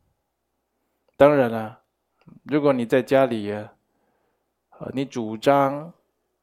[1.17, 1.85] 当然了，
[2.43, 3.73] 如果你在家里，啊，
[4.93, 5.93] 你主张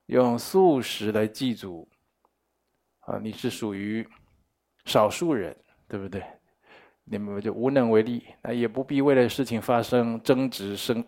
[0.08, 1.88] 用素食来祭祖，
[3.00, 4.08] 啊，你是属于
[4.86, 5.56] 少数人，
[5.88, 6.24] 对不对？
[7.04, 11.06] 你们就无能为力，那也不必为了事情发生争执、生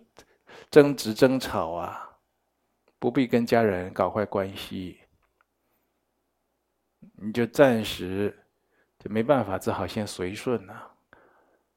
[0.69, 2.17] 争执、争吵啊，
[2.99, 4.99] 不必跟家人搞坏关系，
[7.15, 8.35] 你就暂时
[8.99, 10.87] 就没办法，只好先随顺呐。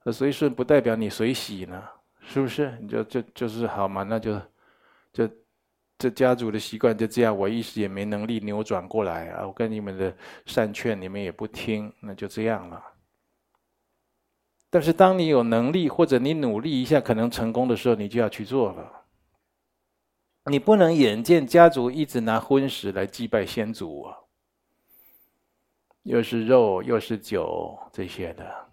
[0.03, 1.83] 那随顺不代表你随喜呢，
[2.21, 2.79] 是不是？
[2.81, 4.41] 你就就就是好嘛，那就
[5.13, 5.31] 就
[6.01, 9.47] 这家族的习惯就这样，我一时也没能力扭转过来啊。
[9.47, 12.83] 我跟你们的善劝，你们也不听，那就这样了。
[14.71, 19.05] 但是，当你有能力或者你努力一下可能成功的时候，你就要去做了。
[20.45, 24.17] 你不能眼见家族一直拿荤食来祭拜先祖啊，
[26.05, 28.71] 又是肉又是酒这些的，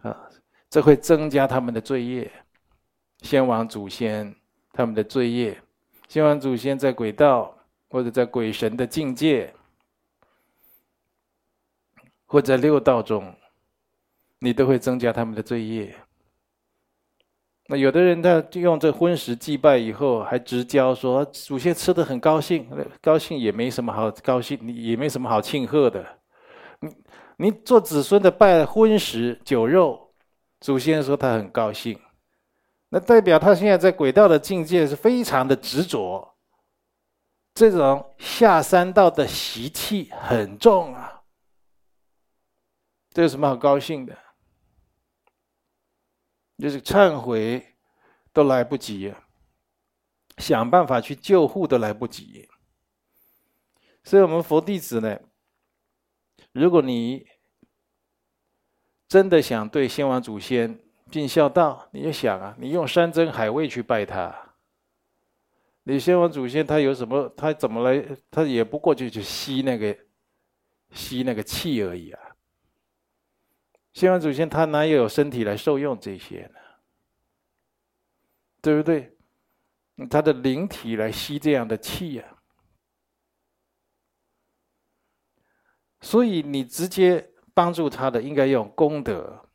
[0.00, 0.30] 啊，
[0.70, 2.32] 这会增加他们的罪业。
[3.22, 4.32] 先王祖先
[4.78, 5.60] 他们的罪业，
[6.06, 7.52] 希望祖先在鬼道
[7.90, 9.52] 或者在鬼神的境界，
[12.26, 13.34] 或在六道中。
[14.40, 15.92] 你都会增加他们的罪业，
[17.66, 22.64] 那有的人他用这荤食祭拜以后，还直教说祖先吃的很高兴，
[23.00, 26.06] 高兴也没什么好高兴，也没什么好庆贺的。
[26.78, 26.94] 你
[27.36, 30.08] 你做子孙的拜荤食酒肉，
[30.60, 31.98] 祖先说他很高兴，
[32.90, 36.36] 那代表他现在在鬼道的境界是非常的执着，
[37.54, 41.22] 这种下三道的习气很重啊，
[43.10, 44.16] 这有什么好高兴的？
[46.56, 47.76] 就是忏悔
[48.32, 49.14] 都来不及，
[50.38, 52.48] 想办法去救护都来不及。
[54.02, 55.20] 所以，我们佛弟子呢，
[56.52, 57.26] 如果你
[59.06, 60.80] 真的想对先王祖先
[61.10, 64.34] 尽孝道，你就想啊，你用山珍海味去拜他。
[65.84, 67.26] 你先王祖先他有什么？
[67.36, 68.04] 他怎么来？
[68.30, 69.98] 他也不过就去吸那个
[70.92, 72.20] 吸那个气而已啊。
[73.94, 76.60] 先王祖先他哪有身体来受用这些呢？
[78.60, 79.16] 对不对？
[80.10, 82.24] 他的灵体来吸这样的气呀。
[86.00, 89.47] 所以你直接帮助他的，应该用功德。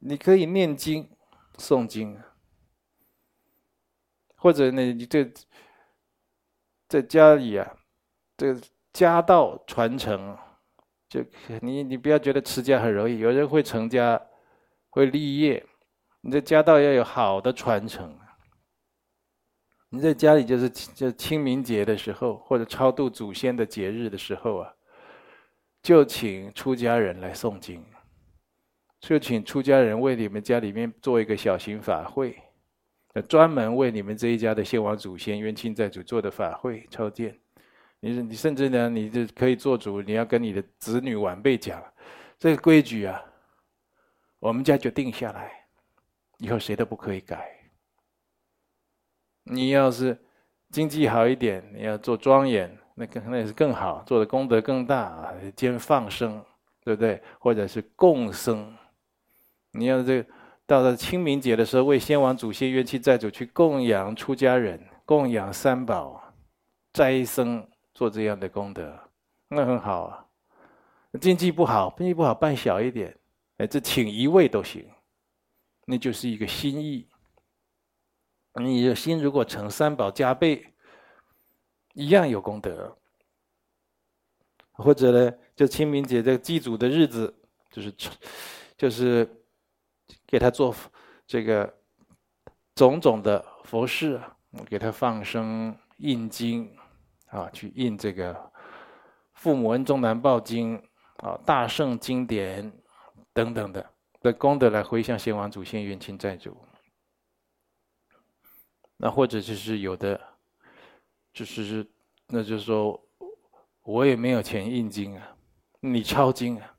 [0.00, 1.10] 你可以念经、
[1.56, 2.18] 诵经，
[4.36, 5.30] 或者呢，你这
[6.88, 7.76] 在家里啊，
[8.36, 8.60] 这个
[8.92, 10.36] 家道传承。
[11.08, 11.22] 就
[11.60, 14.18] 你，你不要觉得持家很容易，有人会成家，
[14.88, 15.62] 会立业，
[16.22, 18.18] 你的家道要有好的传承。
[19.90, 24.74] 你在家里就是就清明节的时候，或者超度祖先的节日的时候啊，
[25.82, 27.84] 就请出家人来诵经，
[29.02, 32.40] 就请出家人为你们家里面做一个小型法会，
[33.28, 37.36] 专门为你们这一家的先王祖先、冤亲债主做的法会超荐。
[37.98, 41.82] 你你甚至呢，你就可以做主，你要跟你的子女晚辈讲，
[42.38, 43.20] 这个规矩啊，
[44.38, 45.50] 我们家就定下来，
[46.38, 47.58] 以后谁都不可以改。
[49.42, 50.16] 你要是
[50.70, 56.40] 经济好一点，你要做庄严，那更那也是更好，做的功德更大，兼放生，
[56.84, 57.20] 对不对？
[57.40, 58.76] 或者是共生，
[59.72, 60.28] 你要这个
[60.66, 66.34] 到了清明节的时候，为先王祖先、冤亲债主去供养出家人，供养三宝，
[66.92, 67.68] 斋僧。
[67.94, 68.98] 做这样的功德，
[69.48, 70.26] 那很好啊。
[71.20, 73.14] 经济不好，经济不好办小一点，
[73.58, 74.82] 哎，这请一位都行，
[75.84, 77.06] 那就是一个心意。
[78.54, 80.66] 你的心如果成三宝加倍，
[81.92, 82.96] 一样有功德。
[84.72, 87.32] 或者呢，就清明节这个祭祖的日子，
[87.70, 87.94] 就是
[88.78, 89.41] 就是
[90.32, 90.74] 给他做
[91.26, 91.72] 这个
[92.74, 94.18] 种种的佛事，
[94.66, 96.74] 给他放生、印经。
[97.26, 98.34] 啊，去印这个
[99.32, 100.78] 《父母恩重难报经》
[101.26, 102.70] 啊，大圣经典
[103.32, 106.54] 等等的的功德来回向先王祖先、冤亲债主。
[108.98, 110.20] 那或者就是有的，
[111.32, 111.90] 就是
[112.26, 113.02] 那就是说，
[113.80, 115.34] 我也没有钱印经啊，
[115.80, 116.76] 你抄经啊，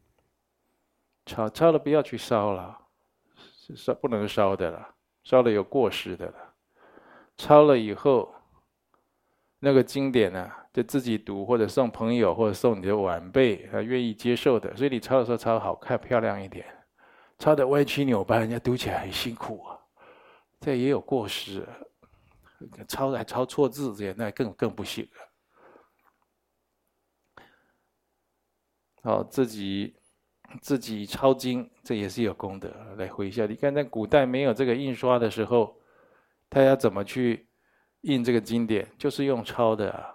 [1.26, 2.80] 抄抄了不要去烧了，
[3.68, 6.54] 是烧不能烧的了，烧了有过失的了，
[7.38, 8.34] 抄了以后。
[9.66, 14.76] 那个经典呢，就自己读，或者送朋友，或者送你的晚辈，他愿意接受的。
[14.76, 16.66] 所以你抄的时候抄好看、漂亮一点，
[17.40, 19.80] 抄的歪曲扭掰，人家读起来很辛苦啊。
[20.60, 21.66] 这也有过失，
[22.90, 25.22] 抄还抄错字，这那更更不行了。
[29.02, 29.96] 好，自己
[30.62, 33.50] 自己抄经，这也是有功德来回向。
[33.50, 35.76] 你看，在古代没有这个印刷的时候，
[36.50, 37.48] 他要怎么去？
[38.02, 40.14] 印这个经典就是用抄的啊，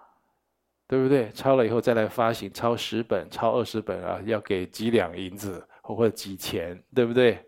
[0.87, 1.31] 对不对？
[1.31, 7.43] 抄了以后再来发行，抄十本、抄二十本啊，要给几两银子或者几钱，对不对？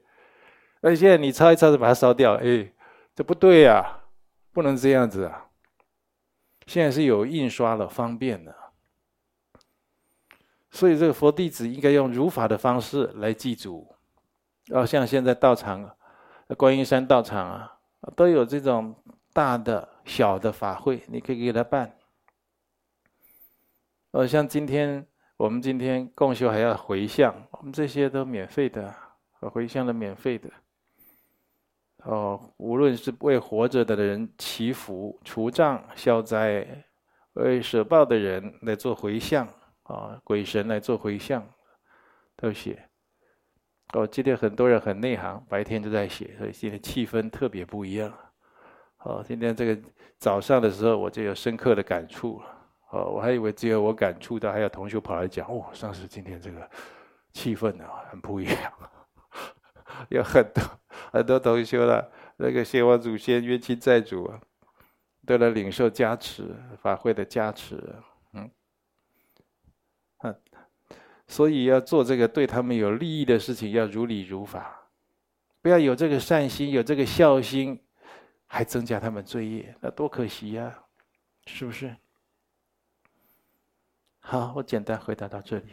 [0.81, 2.73] 那现在你抄一抄就把它烧掉，哎，
[3.15, 4.01] 这不对呀，
[4.51, 5.49] 不能这样子啊。
[6.67, 8.70] 现在是有印刷了，方便了，
[10.71, 13.87] 所以这个佛弟子应该用如法的方式来祭祖，
[14.71, 15.89] 哦，像现在道场，
[16.57, 17.79] 观音山道场啊，
[18.17, 18.95] 都有这种
[19.33, 19.89] 大的。
[20.07, 21.95] 小的法会，你可以给他办。
[24.11, 25.07] 呃，像今天
[25.37, 28.93] 我们今天共修还要回向，我们这些都免费的，
[29.39, 30.51] 回向的免费的。
[31.99, 36.67] 哦，无论是为活着的人祈福、除障、消灾，
[37.35, 39.47] 为舍报的人来做回向，
[39.93, 41.47] 啊，鬼神来做回向，
[42.37, 42.89] 都写。
[43.93, 48.13] 哦，今天很多人很内行，白天都在写，所以今天气氛特别不一样。
[48.97, 49.83] 好，今天这个
[50.19, 52.47] 早上的时候，我就有深刻的感触了。
[52.91, 56.71] 哦，我还以为只有我感触到，还有同学跑来讲，哦，上师今天这个
[57.33, 58.73] 气氛呢，很不一样。
[60.09, 60.63] 有很多
[61.13, 64.41] 很多同学了，那个先王祖先冤亲债主啊，
[65.27, 67.77] 都来领受加持，法会的加持，
[68.33, 68.51] 嗯，
[70.23, 70.41] 嗯，
[71.31, 74.91] 所以要做这个对他们有利益的事情，要如理如法，
[75.63, 77.81] 不要有这个善心，有这个孝心，
[78.49, 80.83] 还增加他们罪业，那多可惜呀，啊，
[81.47, 81.95] 是不是？
[84.19, 85.67] 好，我简单回答到这里。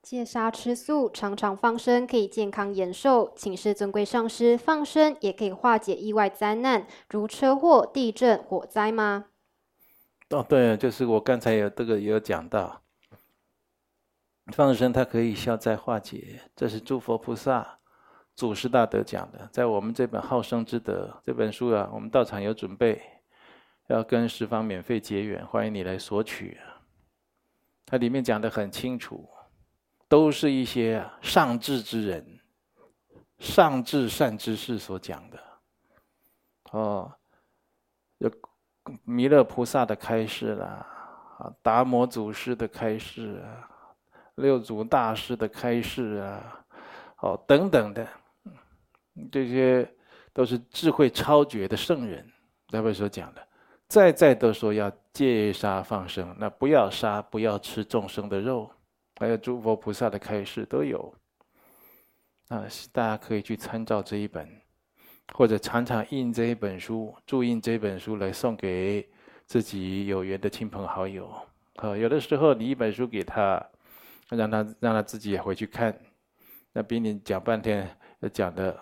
[0.00, 3.34] 戒杀吃素，常常放生可以健康延寿。
[3.36, 9.26] 请示尊贵上师，放生也可以化解意外灾难，如车祸、地震、火灾吗？
[10.30, 12.80] 哦，对，就是我刚才有这个也有讲到，
[14.52, 17.78] 放生它可以消灾化解，这是诸佛菩萨、
[18.34, 19.48] 祖师大德讲的。
[19.52, 23.02] 在我们这本《好生之德》这本书啊，我们道场有准备，
[23.88, 26.58] 要跟十方免费结缘，欢迎你来索取。
[27.84, 29.28] 它里面讲的很清楚。
[30.08, 32.38] 都是一些上智之人、
[33.40, 35.38] 上智善知识所讲的。
[36.70, 37.12] 哦，
[39.02, 40.86] 弥勒菩萨的开示啦，
[41.40, 43.68] 啊，达摩祖师的开示啊，
[44.36, 46.64] 六祖大师的开示啊，
[47.20, 48.08] 哦，等等的，
[49.30, 49.86] 这些
[50.32, 52.26] 都是智慧超绝的圣人，
[52.68, 53.46] 他们所讲的，
[53.88, 58.70] 在在都说要戒杀放生，那不要杀，不要吃众生的肉。
[59.18, 61.14] 还有诸佛菩萨的开示都有，
[62.48, 64.46] 啊，大家可以去参照这一本，
[65.32, 69.08] 或者常常印这一本书，注印这本书来送给
[69.46, 71.32] 自己有缘的亲朋好友。
[71.76, 73.66] 啊，有的时候你一本书给他，
[74.30, 75.96] 让他让他自己也回去看，
[76.72, 77.88] 那比你讲半天
[78.32, 78.78] 讲的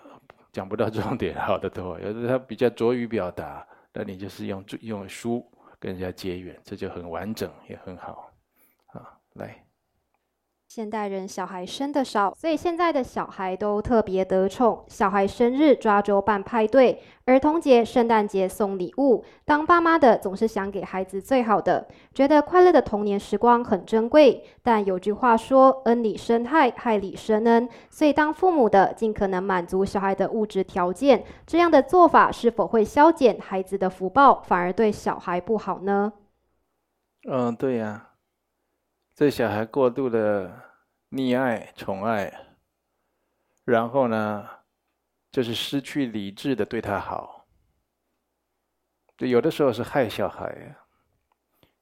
[0.53, 1.99] 讲不到重点好得多。
[2.01, 5.45] 有的他比较拙于表达，那你就是用用书
[5.79, 8.31] 跟人家结缘，这就很完整也很好。
[8.87, 9.64] 啊，来。
[10.75, 14.85] 现代人小孩生的少，所以现在的小孩都特别得宠。
[14.89, 19.25] 小孩生日抓周办派对，儿童节、圣诞节送礼物。
[19.45, 24.43] 当爸妈的总是想给孩子最好的，觉得快乐的童年时光很珍贵。
[24.65, 36.13] 但有句话说：“恩里生害，害里生恩。”所以当父母的尽可能满足小孩的物质条件，这样的做法是否会消减孩子的福报，反而对小孩不好呢？
[37.31, 38.09] 嗯，对呀。
[39.17, 40.51] 这小孩过度的
[41.13, 42.33] 溺爱、宠爱，
[43.65, 44.45] 然后呢，
[45.31, 47.47] 就是失去理智的对他好，
[49.17, 50.75] 就有的时候是害小孩。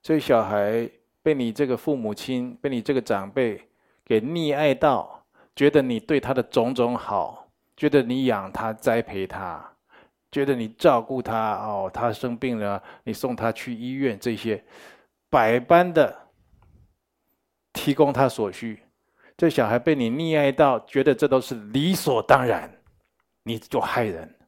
[0.02, 0.86] 所以小孩
[1.22, 3.66] 被你这个父母亲、被你这个长辈
[4.04, 5.24] 给溺爱到，
[5.56, 9.72] 觉得你对他的种种好，觉得你养他、栽培他，
[10.30, 14.62] 觉得你照顾他哦，他生病了，你送他去医院，这些
[15.30, 16.21] 百般的。
[17.72, 18.82] 提供他所需，
[19.36, 22.70] 这小孩被你溺爱到，觉得这都是理所当然，
[23.42, 24.38] 你就害人。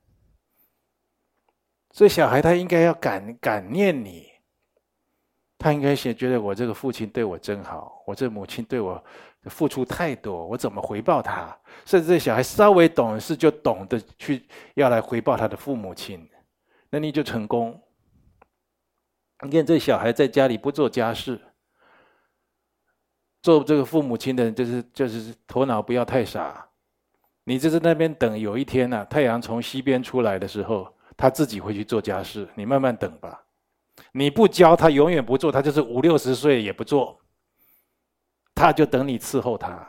[1.90, 4.28] 这小孩他应该要感感念你，
[5.56, 9.02] 他应该先觉得我这个父亲对我真好，我这母亲对我
[9.44, 11.56] 付出太多，我怎么回报他？
[11.84, 16.28] 甚至这小孩稍微懂事，就懂得去要来回报他的父母亲，
[16.90, 17.80] 那你就成功。
[19.44, 21.40] 你看这小孩在家里不做家事。
[23.44, 26.66] 做这个父母亲的人，就是就是头脑不要太傻。
[27.44, 32.48] 你就在那边等，有一天呢、太阳从西边出来的时候，他自己会去做家事。
[32.54, 33.42] 你慢慢等吧。
[34.12, 37.18] 你不教他，永远不做，他就是五六十岁也不做。
[38.54, 39.86] 他就等你伺候他，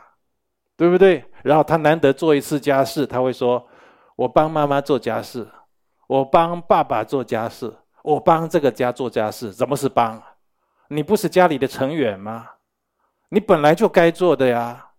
[0.76, 1.24] 对不对？
[1.42, 3.66] 然后他难得做一次家事，他会说
[4.16, 5.48] ：“我帮妈妈做家事，
[6.08, 10.22] 我帮爸爸做家事，我帮这个家做家事。”怎么是帮？
[10.88, 12.50] 你不是家里的成员吗？
[13.28, 14.90] 你本来就该做的呀，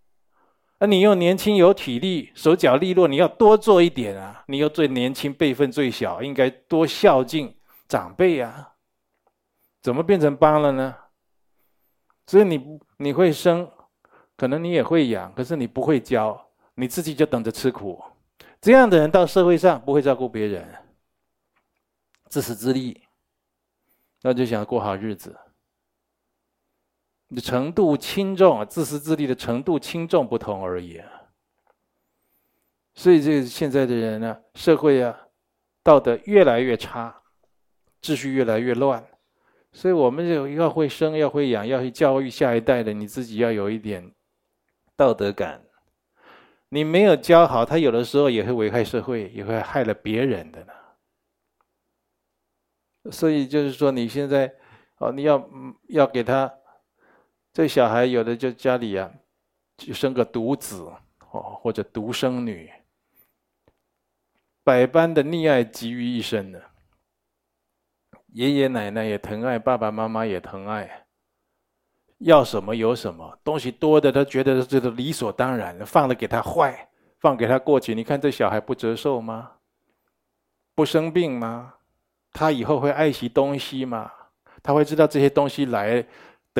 [0.79, 4.43] 而你又年轻有体力，手脚利落，你要多做一点啊！
[4.47, 7.55] 你又最年轻，辈分最小，应该多孝敬
[7.87, 8.73] 长辈呀。
[9.81, 10.95] 怎么变成帮了呢？
[12.27, 13.71] 所以你你会生，
[14.35, 18.03] 可能你也会养，可是你不会教，你自己就等着吃苦。
[18.59, 20.75] 这样的人到社会上不会照顾别人，
[22.27, 23.01] 自私自利，
[24.21, 25.35] 那就想过好日子。
[27.35, 31.11] 的程度轻重啊，自私自利的程度轻重不同而已啊。
[32.95, 35.27] 所以这个现在的人呢，社会啊，
[35.83, 37.21] 道德越来越差，
[38.01, 39.05] 秩序越来越乱。
[39.73, 44.11] 所以我们就要会生，要会养，要去教育下一代的，你自己要有一点
[44.95, 45.61] 道德感。
[46.69, 50.71] 你没有教好，他有的时候也会危害社会，也会害了别人的呢。
[53.11, 54.53] 所以就是说，你现在
[54.99, 55.49] 哦，你要
[55.89, 56.51] 要给他。
[57.57, 59.11] 这小孩有的就家里、啊，
[59.77, 60.93] 就生个独子，
[61.31, 62.71] 哦，或者独生女，
[64.63, 66.61] 百般的溺爱集于一身呢。
[68.27, 71.07] 爷爷奶奶也疼爱，爸爸妈妈也疼爱，
[72.19, 76.87] 要什么有什么，东西多的他觉得这个理所当然，放了给他坏，
[77.19, 77.95] 放给他过去。
[77.95, 79.53] 你看这小孩不折寿吗？
[80.75, 81.73] 不生病吗？
[82.31, 84.11] 他以后会爱惜东西吗？
[84.61, 86.05] 他会知道这些东西来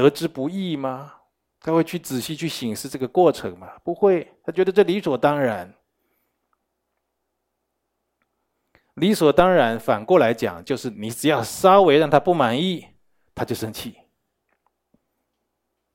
[0.02, 1.14] 得之不易吗？
[1.60, 3.78] 他会去仔细去省思这个过程吗？
[3.80, 5.74] 不会，他觉得这理所当然。
[8.96, 12.88] 理所当然，反过来讲，就是你只要稍微让他不满意，
[13.36, 13.98] 他就生气，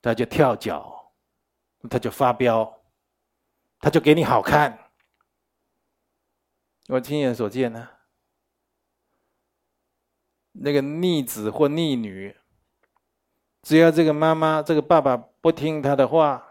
[0.00, 1.12] 他就跳脚，
[1.90, 2.82] 他就发飙，
[3.80, 4.90] 他就给你好看。
[6.88, 7.88] 我亲眼所见呢，
[10.52, 12.36] 那个逆子或逆女，
[13.62, 16.42] 只要这个妈妈、这个爸爸不听他的话，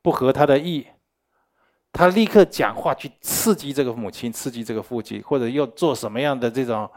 [0.00, 0.86] 不合他的意。
[1.92, 6.88] 他立刻讲话去刺激这个母亲，刺激这个父亲，或者又做什么样的这种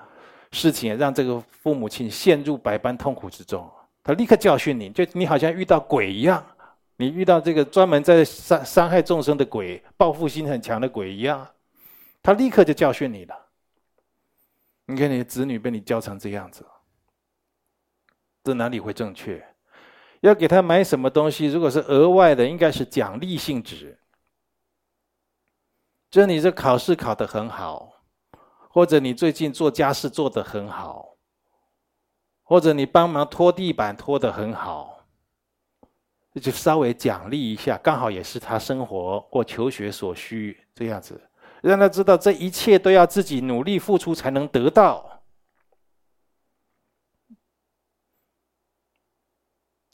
[0.52, 3.70] 事情，让这个父母亲陷入百般痛苦之中。
[4.04, 6.46] 他立刻教训你，就你好像遇到鬼一样，
[6.98, 11.48] 你遇到这个专门在伤伤害众生的鬼，报复心很强的鬼一样，
[12.22, 13.36] 他立刻就教训你了。
[14.86, 16.66] 你看你的子女被你教成这样子，
[18.44, 19.46] 这哪里会正确？
[20.22, 23.98] 要给他买什么东西，如果是额外的，应该是奖励性质。
[26.12, 27.94] 就你这考试考得很好，
[28.70, 31.16] 或者你最近做家事做得很好，
[32.44, 35.06] 或者你帮忙拖地板拖得很好，
[36.42, 41.22] 就稍微奖励一下，刚好也是他生活或求学所需，这样子
[41.62, 45.19] 让他知道这一切都要自己努力付出才能得到。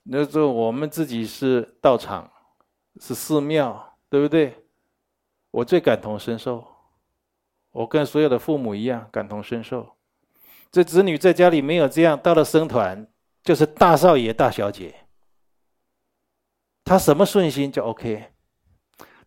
[0.07, 2.31] 那时候我们自己是道场，
[3.01, 4.63] 是寺庙，对不对？
[5.49, 6.63] 我最感同身受，
[7.71, 9.95] 我跟所有的父母一样感同身受。
[10.71, 13.07] 这子女在家里没有这样，到了僧团
[13.43, 14.93] 就是大少爷大小姐。
[16.83, 18.31] 他什么顺心就 OK，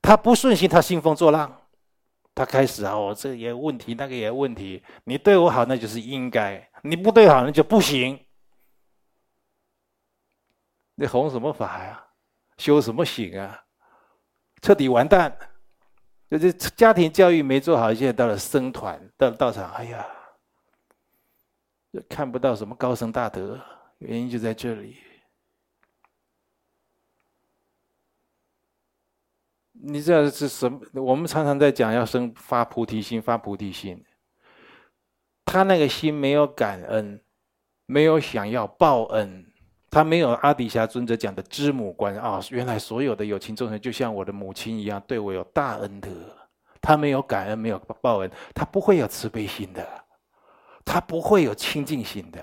[0.00, 1.62] 他不顺心他兴风作浪，
[2.36, 4.80] 他开始啊，我这也有问题，那个也有问题。
[5.04, 8.16] 你对我好那就是应该，你不对好那就不行。
[11.00, 12.04] 你弘什么法呀？
[12.56, 13.64] 修什么行啊？
[14.60, 15.38] 彻底完蛋。
[16.28, 20.06] 就是家庭教育没做好，现在到了僧团，到了道场，哎呀，
[22.08, 23.58] 看不到什么高僧大德，
[23.98, 24.98] 原因就在这里。
[29.72, 30.80] 你知道是什么？
[31.00, 34.04] 我们常常在讲要生发菩提心，发菩提心。
[35.46, 37.24] 他那个心没有感恩，
[37.86, 39.47] 没有想要报恩。
[39.90, 46.10] 他没有阿底峡尊者讲的知母观啊，原来所有的有情众生就像我的母亲一样，对我有大恩德。
[46.80, 49.86] 他没有感恩，没有报恩，他不会有慈悲心的，
[50.84, 52.42] 他不会有清净心的，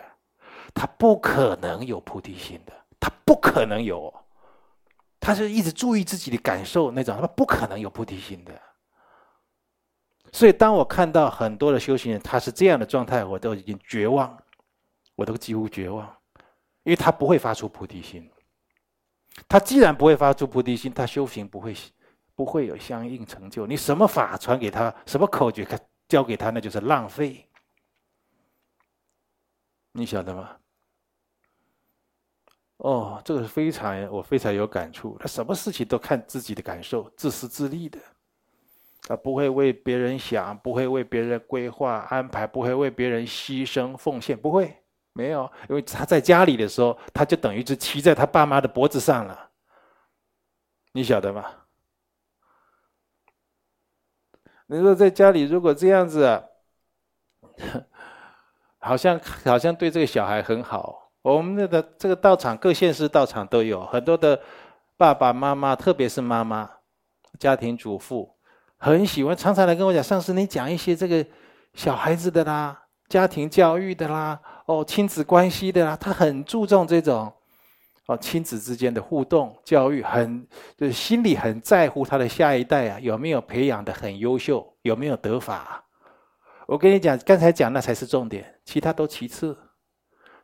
[0.73, 4.13] 他不可能有菩提心的，他不可能有。
[5.21, 8.53] 他是一直注意自己的感受那种，他不可能有菩提心的。
[10.33, 14.37] 所以，当我看到很多的修行人他是这样的状态，我都已经绝望，
[15.15, 16.13] 我都几乎绝望。
[16.85, 18.29] 因为他不会发出菩提心，
[19.49, 21.75] 他既然不会发出菩提心，他修行不会
[22.35, 23.65] 不会有相应成就。
[23.65, 25.67] 你什么法传给他，什么口诀
[26.07, 27.49] 教给他，那就是浪费。
[29.93, 30.55] 你晓得吗？
[32.77, 35.17] 哦，这个是非常我非常有感触。
[35.19, 37.97] 他什么事情都看自己的感受，自私自利的，
[39.01, 44.84] 他不会为别人想，不会为别人规划安排，不会为别人牺牲奉献，不会。
[45.17, 49.49] 没有，因为他在家里的时候，他就等于是骑在他爸妈的脖子上了。
[50.91, 51.45] 你晓得吗？
[54.67, 56.43] 你说在家里如果这样子，
[58.79, 61.11] 好像好像对这个小孩很好。
[61.21, 64.41] 我们那个这个道场，各县市道场都有很多的
[64.97, 66.69] 爸爸妈妈，特别是妈妈，
[67.39, 68.35] 家庭主妇，
[68.77, 71.25] 很喜欢常常来跟我讲，上次你讲一些这个
[71.73, 74.41] 小孩子的啦，家庭教育的啦。
[74.65, 77.31] 哦，亲子关系的啦，他很注重这种
[78.07, 85.83] 哦，亲子之间的互动教育，很就是心里很在乎他的下一代啊，有没有培养的很优秀，有没有得法？
[86.67, 89.55] 我跟你讲，刚才讲那才是重点，其他都其次。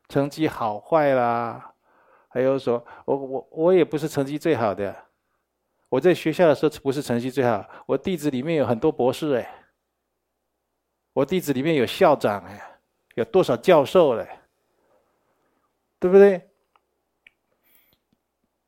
[0.08, 1.74] 成绩好坏啦，
[2.28, 4.96] 还有说，我我我也不是成绩最好的，
[5.90, 9.50] 我在学校的时候不是成绩最好，我弟子里面有很多博士哎，
[11.14, 12.71] 我弟子里面有校长哎。
[13.16, 14.28] 有多少教授嘞？
[16.00, 16.50] 对不对？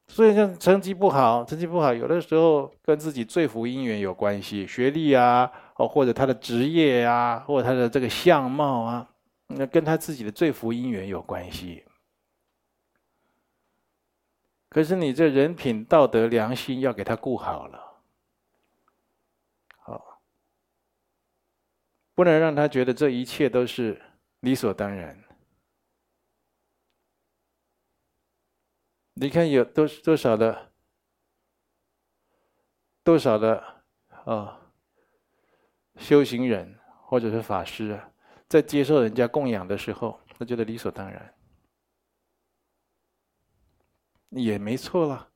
[0.07, 9.09] 所以像成绩不好，成绩不好，有的时候跟自己罪福因缘有关系，学历啊，哦，或者他的职业啊，或者他的这个相貌啊，
[9.47, 11.83] 那跟他自己的罪福因缘有关系。
[14.69, 18.01] 可是你这人品、道德、良心要给他顾好了，
[19.77, 20.21] 好，
[22.13, 23.99] 不能让他觉得这一切都是
[24.43, 25.17] 理所当然。
[29.13, 30.73] 你看有多多少的
[33.03, 33.63] 多少的
[34.25, 34.59] 啊、
[35.95, 38.11] 修行人或者是法师啊，
[38.49, 41.33] 在接受人家供养的时候，他觉得理所当然，
[44.29, 45.29] 也没错了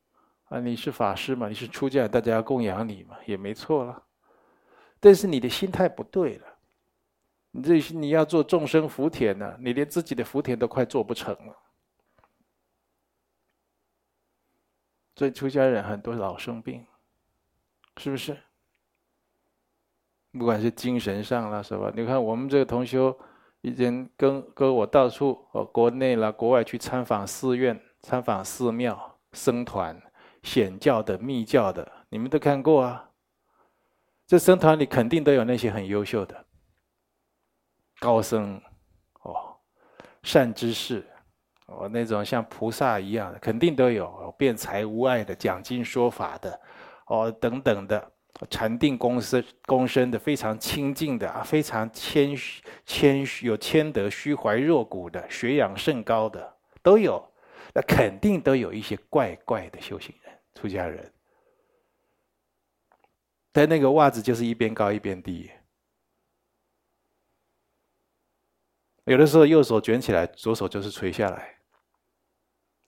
[0.45, 0.59] 啊！
[0.59, 4.05] 你是法师嘛，你是出家，大家要供养你嘛，也没错了。
[4.99, 6.56] 但是你的心态不对了，
[7.57, 11.57] 你这你要做众生福田呢，你连自己的福田都快做不成了。
[15.15, 16.85] 所以出家人很多老生病，
[17.97, 18.37] 是不是？
[20.33, 23.17] 不管是精神上了是吧，你看我们这个同修，
[23.61, 29.99] 已经跟跟我到处哦，国内啦、国外去参访寺院、参访寺庙、僧团、
[30.43, 33.09] 显教的、密教的，你们都看过啊。
[34.27, 36.45] 这僧团里肯定都有那些很优秀的
[37.99, 38.61] 高僧，
[39.23, 39.55] 哦，
[40.23, 41.05] 善知识。
[41.67, 46.57] 哦，那种像菩萨一样的，肯定都有辩才无碍的、讲经说法的，
[47.07, 48.11] 哦，等等的，
[48.49, 57.21] 禅定公身，公身的，非常清净的啊，非常谦虚、谦虚有谦德、虚怀若谷的，学养甚高的都有。
[57.73, 61.11] 那肯定都有一些怪怪的修行人、出家人，
[63.51, 65.51] 但那个袜子就是一边高一边低，
[69.07, 71.55] 有的时候右手卷起来，左手就是垂下来。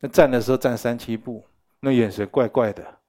[0.02, 1.48] 那站的时候站三七步，
[1.80, 3.00] 那眼神怪怪的。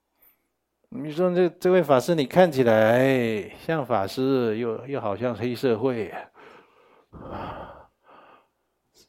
[0.90, 6.14] 你说这这位法师，你看起来像法师，又又好像黑社会，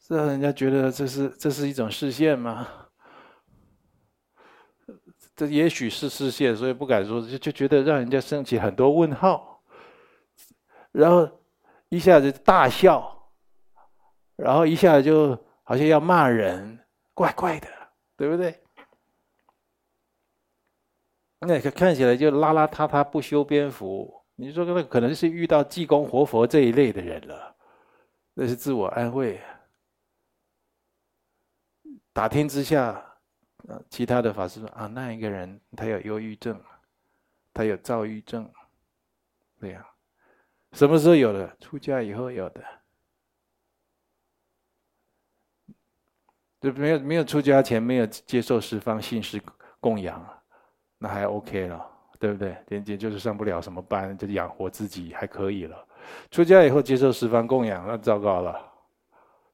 [0.08, 2.66] 这让人家觉得这是这是一种视线吗？
[5.36, 9.62] 这也许是视线，所以不敢说，就就觉得让人家升起很多问号，
[10.90, 11.28] 然后
[11.88, 13.11] 一下子大笑，
[14.42, 16.78] 然后一下就好像要骂人。
[17.14, 17.68] 怪怪的，
[18.16, 18.58] 对不对？
[21.40, 24.24] 那个看起来就邋邋遢遢、不修边幅。
[24.34, 27.54] 你说那可能是遇到济公活佛这一类的人了，
[28.32, 29.38] 那是自我安慰。
[32.14, 33.04] 打听之下，
[33.90, 36.58] 其他的法师说啊，那一个人他有忧郁症，
[37.52, 38.50] 他有躁郁症，
[39.60, 39.84] 这样，
[40.72, 41.54] 什么时候有的？
[41.60, 42.64] 出家以后有的。
[46.62, 49.42] 就没有没有出家前没有接受十方信施
[49.80, 50.24] 供养，
[50.96, 51.84] 那还 OK 了，
[52.20, 52.56] 对不对？
[52.68, 55.88] 连接就是上不了什么班，就养活自己还可以了。
[56.30, 58.72] 出家以后接受十方供养，那糟糕了，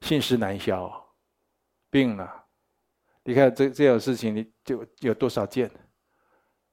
[0.01, 0.91] 信施难消，
[1.89, 2.45] 病了。
[3.23, 5.69] 你看这这种事情，你就有多少件？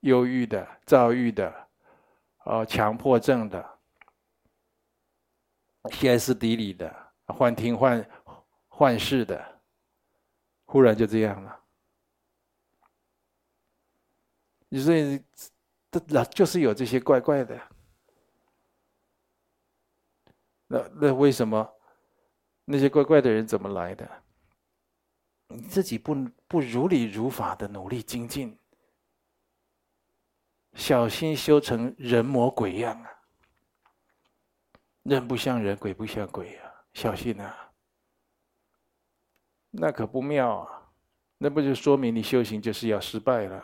[0.00, 1.52] 忧郁的、躁郁的，
[2.44, 3.66] 哦，强迫症的，
[5.90, 6.94] 歇斯底里的，
[7.26, 8.06] 幻听幻
[8.68, 9.55] 幻视的。
[10.66, 11.60] 忽然就这样了，
[14.68, 14.92] 你说
[15.90, 17.58] 这这就是有这些怪怪的，
[20.66, 21.72] 那那为什么
[22.64, 24.22] 那些怪怪的人怎么来的？
[25.48, 26.14] 你自己不
[26.48, 28.58] 不如理如法的努力精进，
[30.74, 33.10] 小心修成人模鬼样啊！
[35.04, 36.72] 人不像人，鬼不像鬼啊！
[36.94, 37.65] 小心啊！
[39.78, 40.82] 那可不妙啊！
[41.38, 43.62] 那不就说明你修行就是要失败了？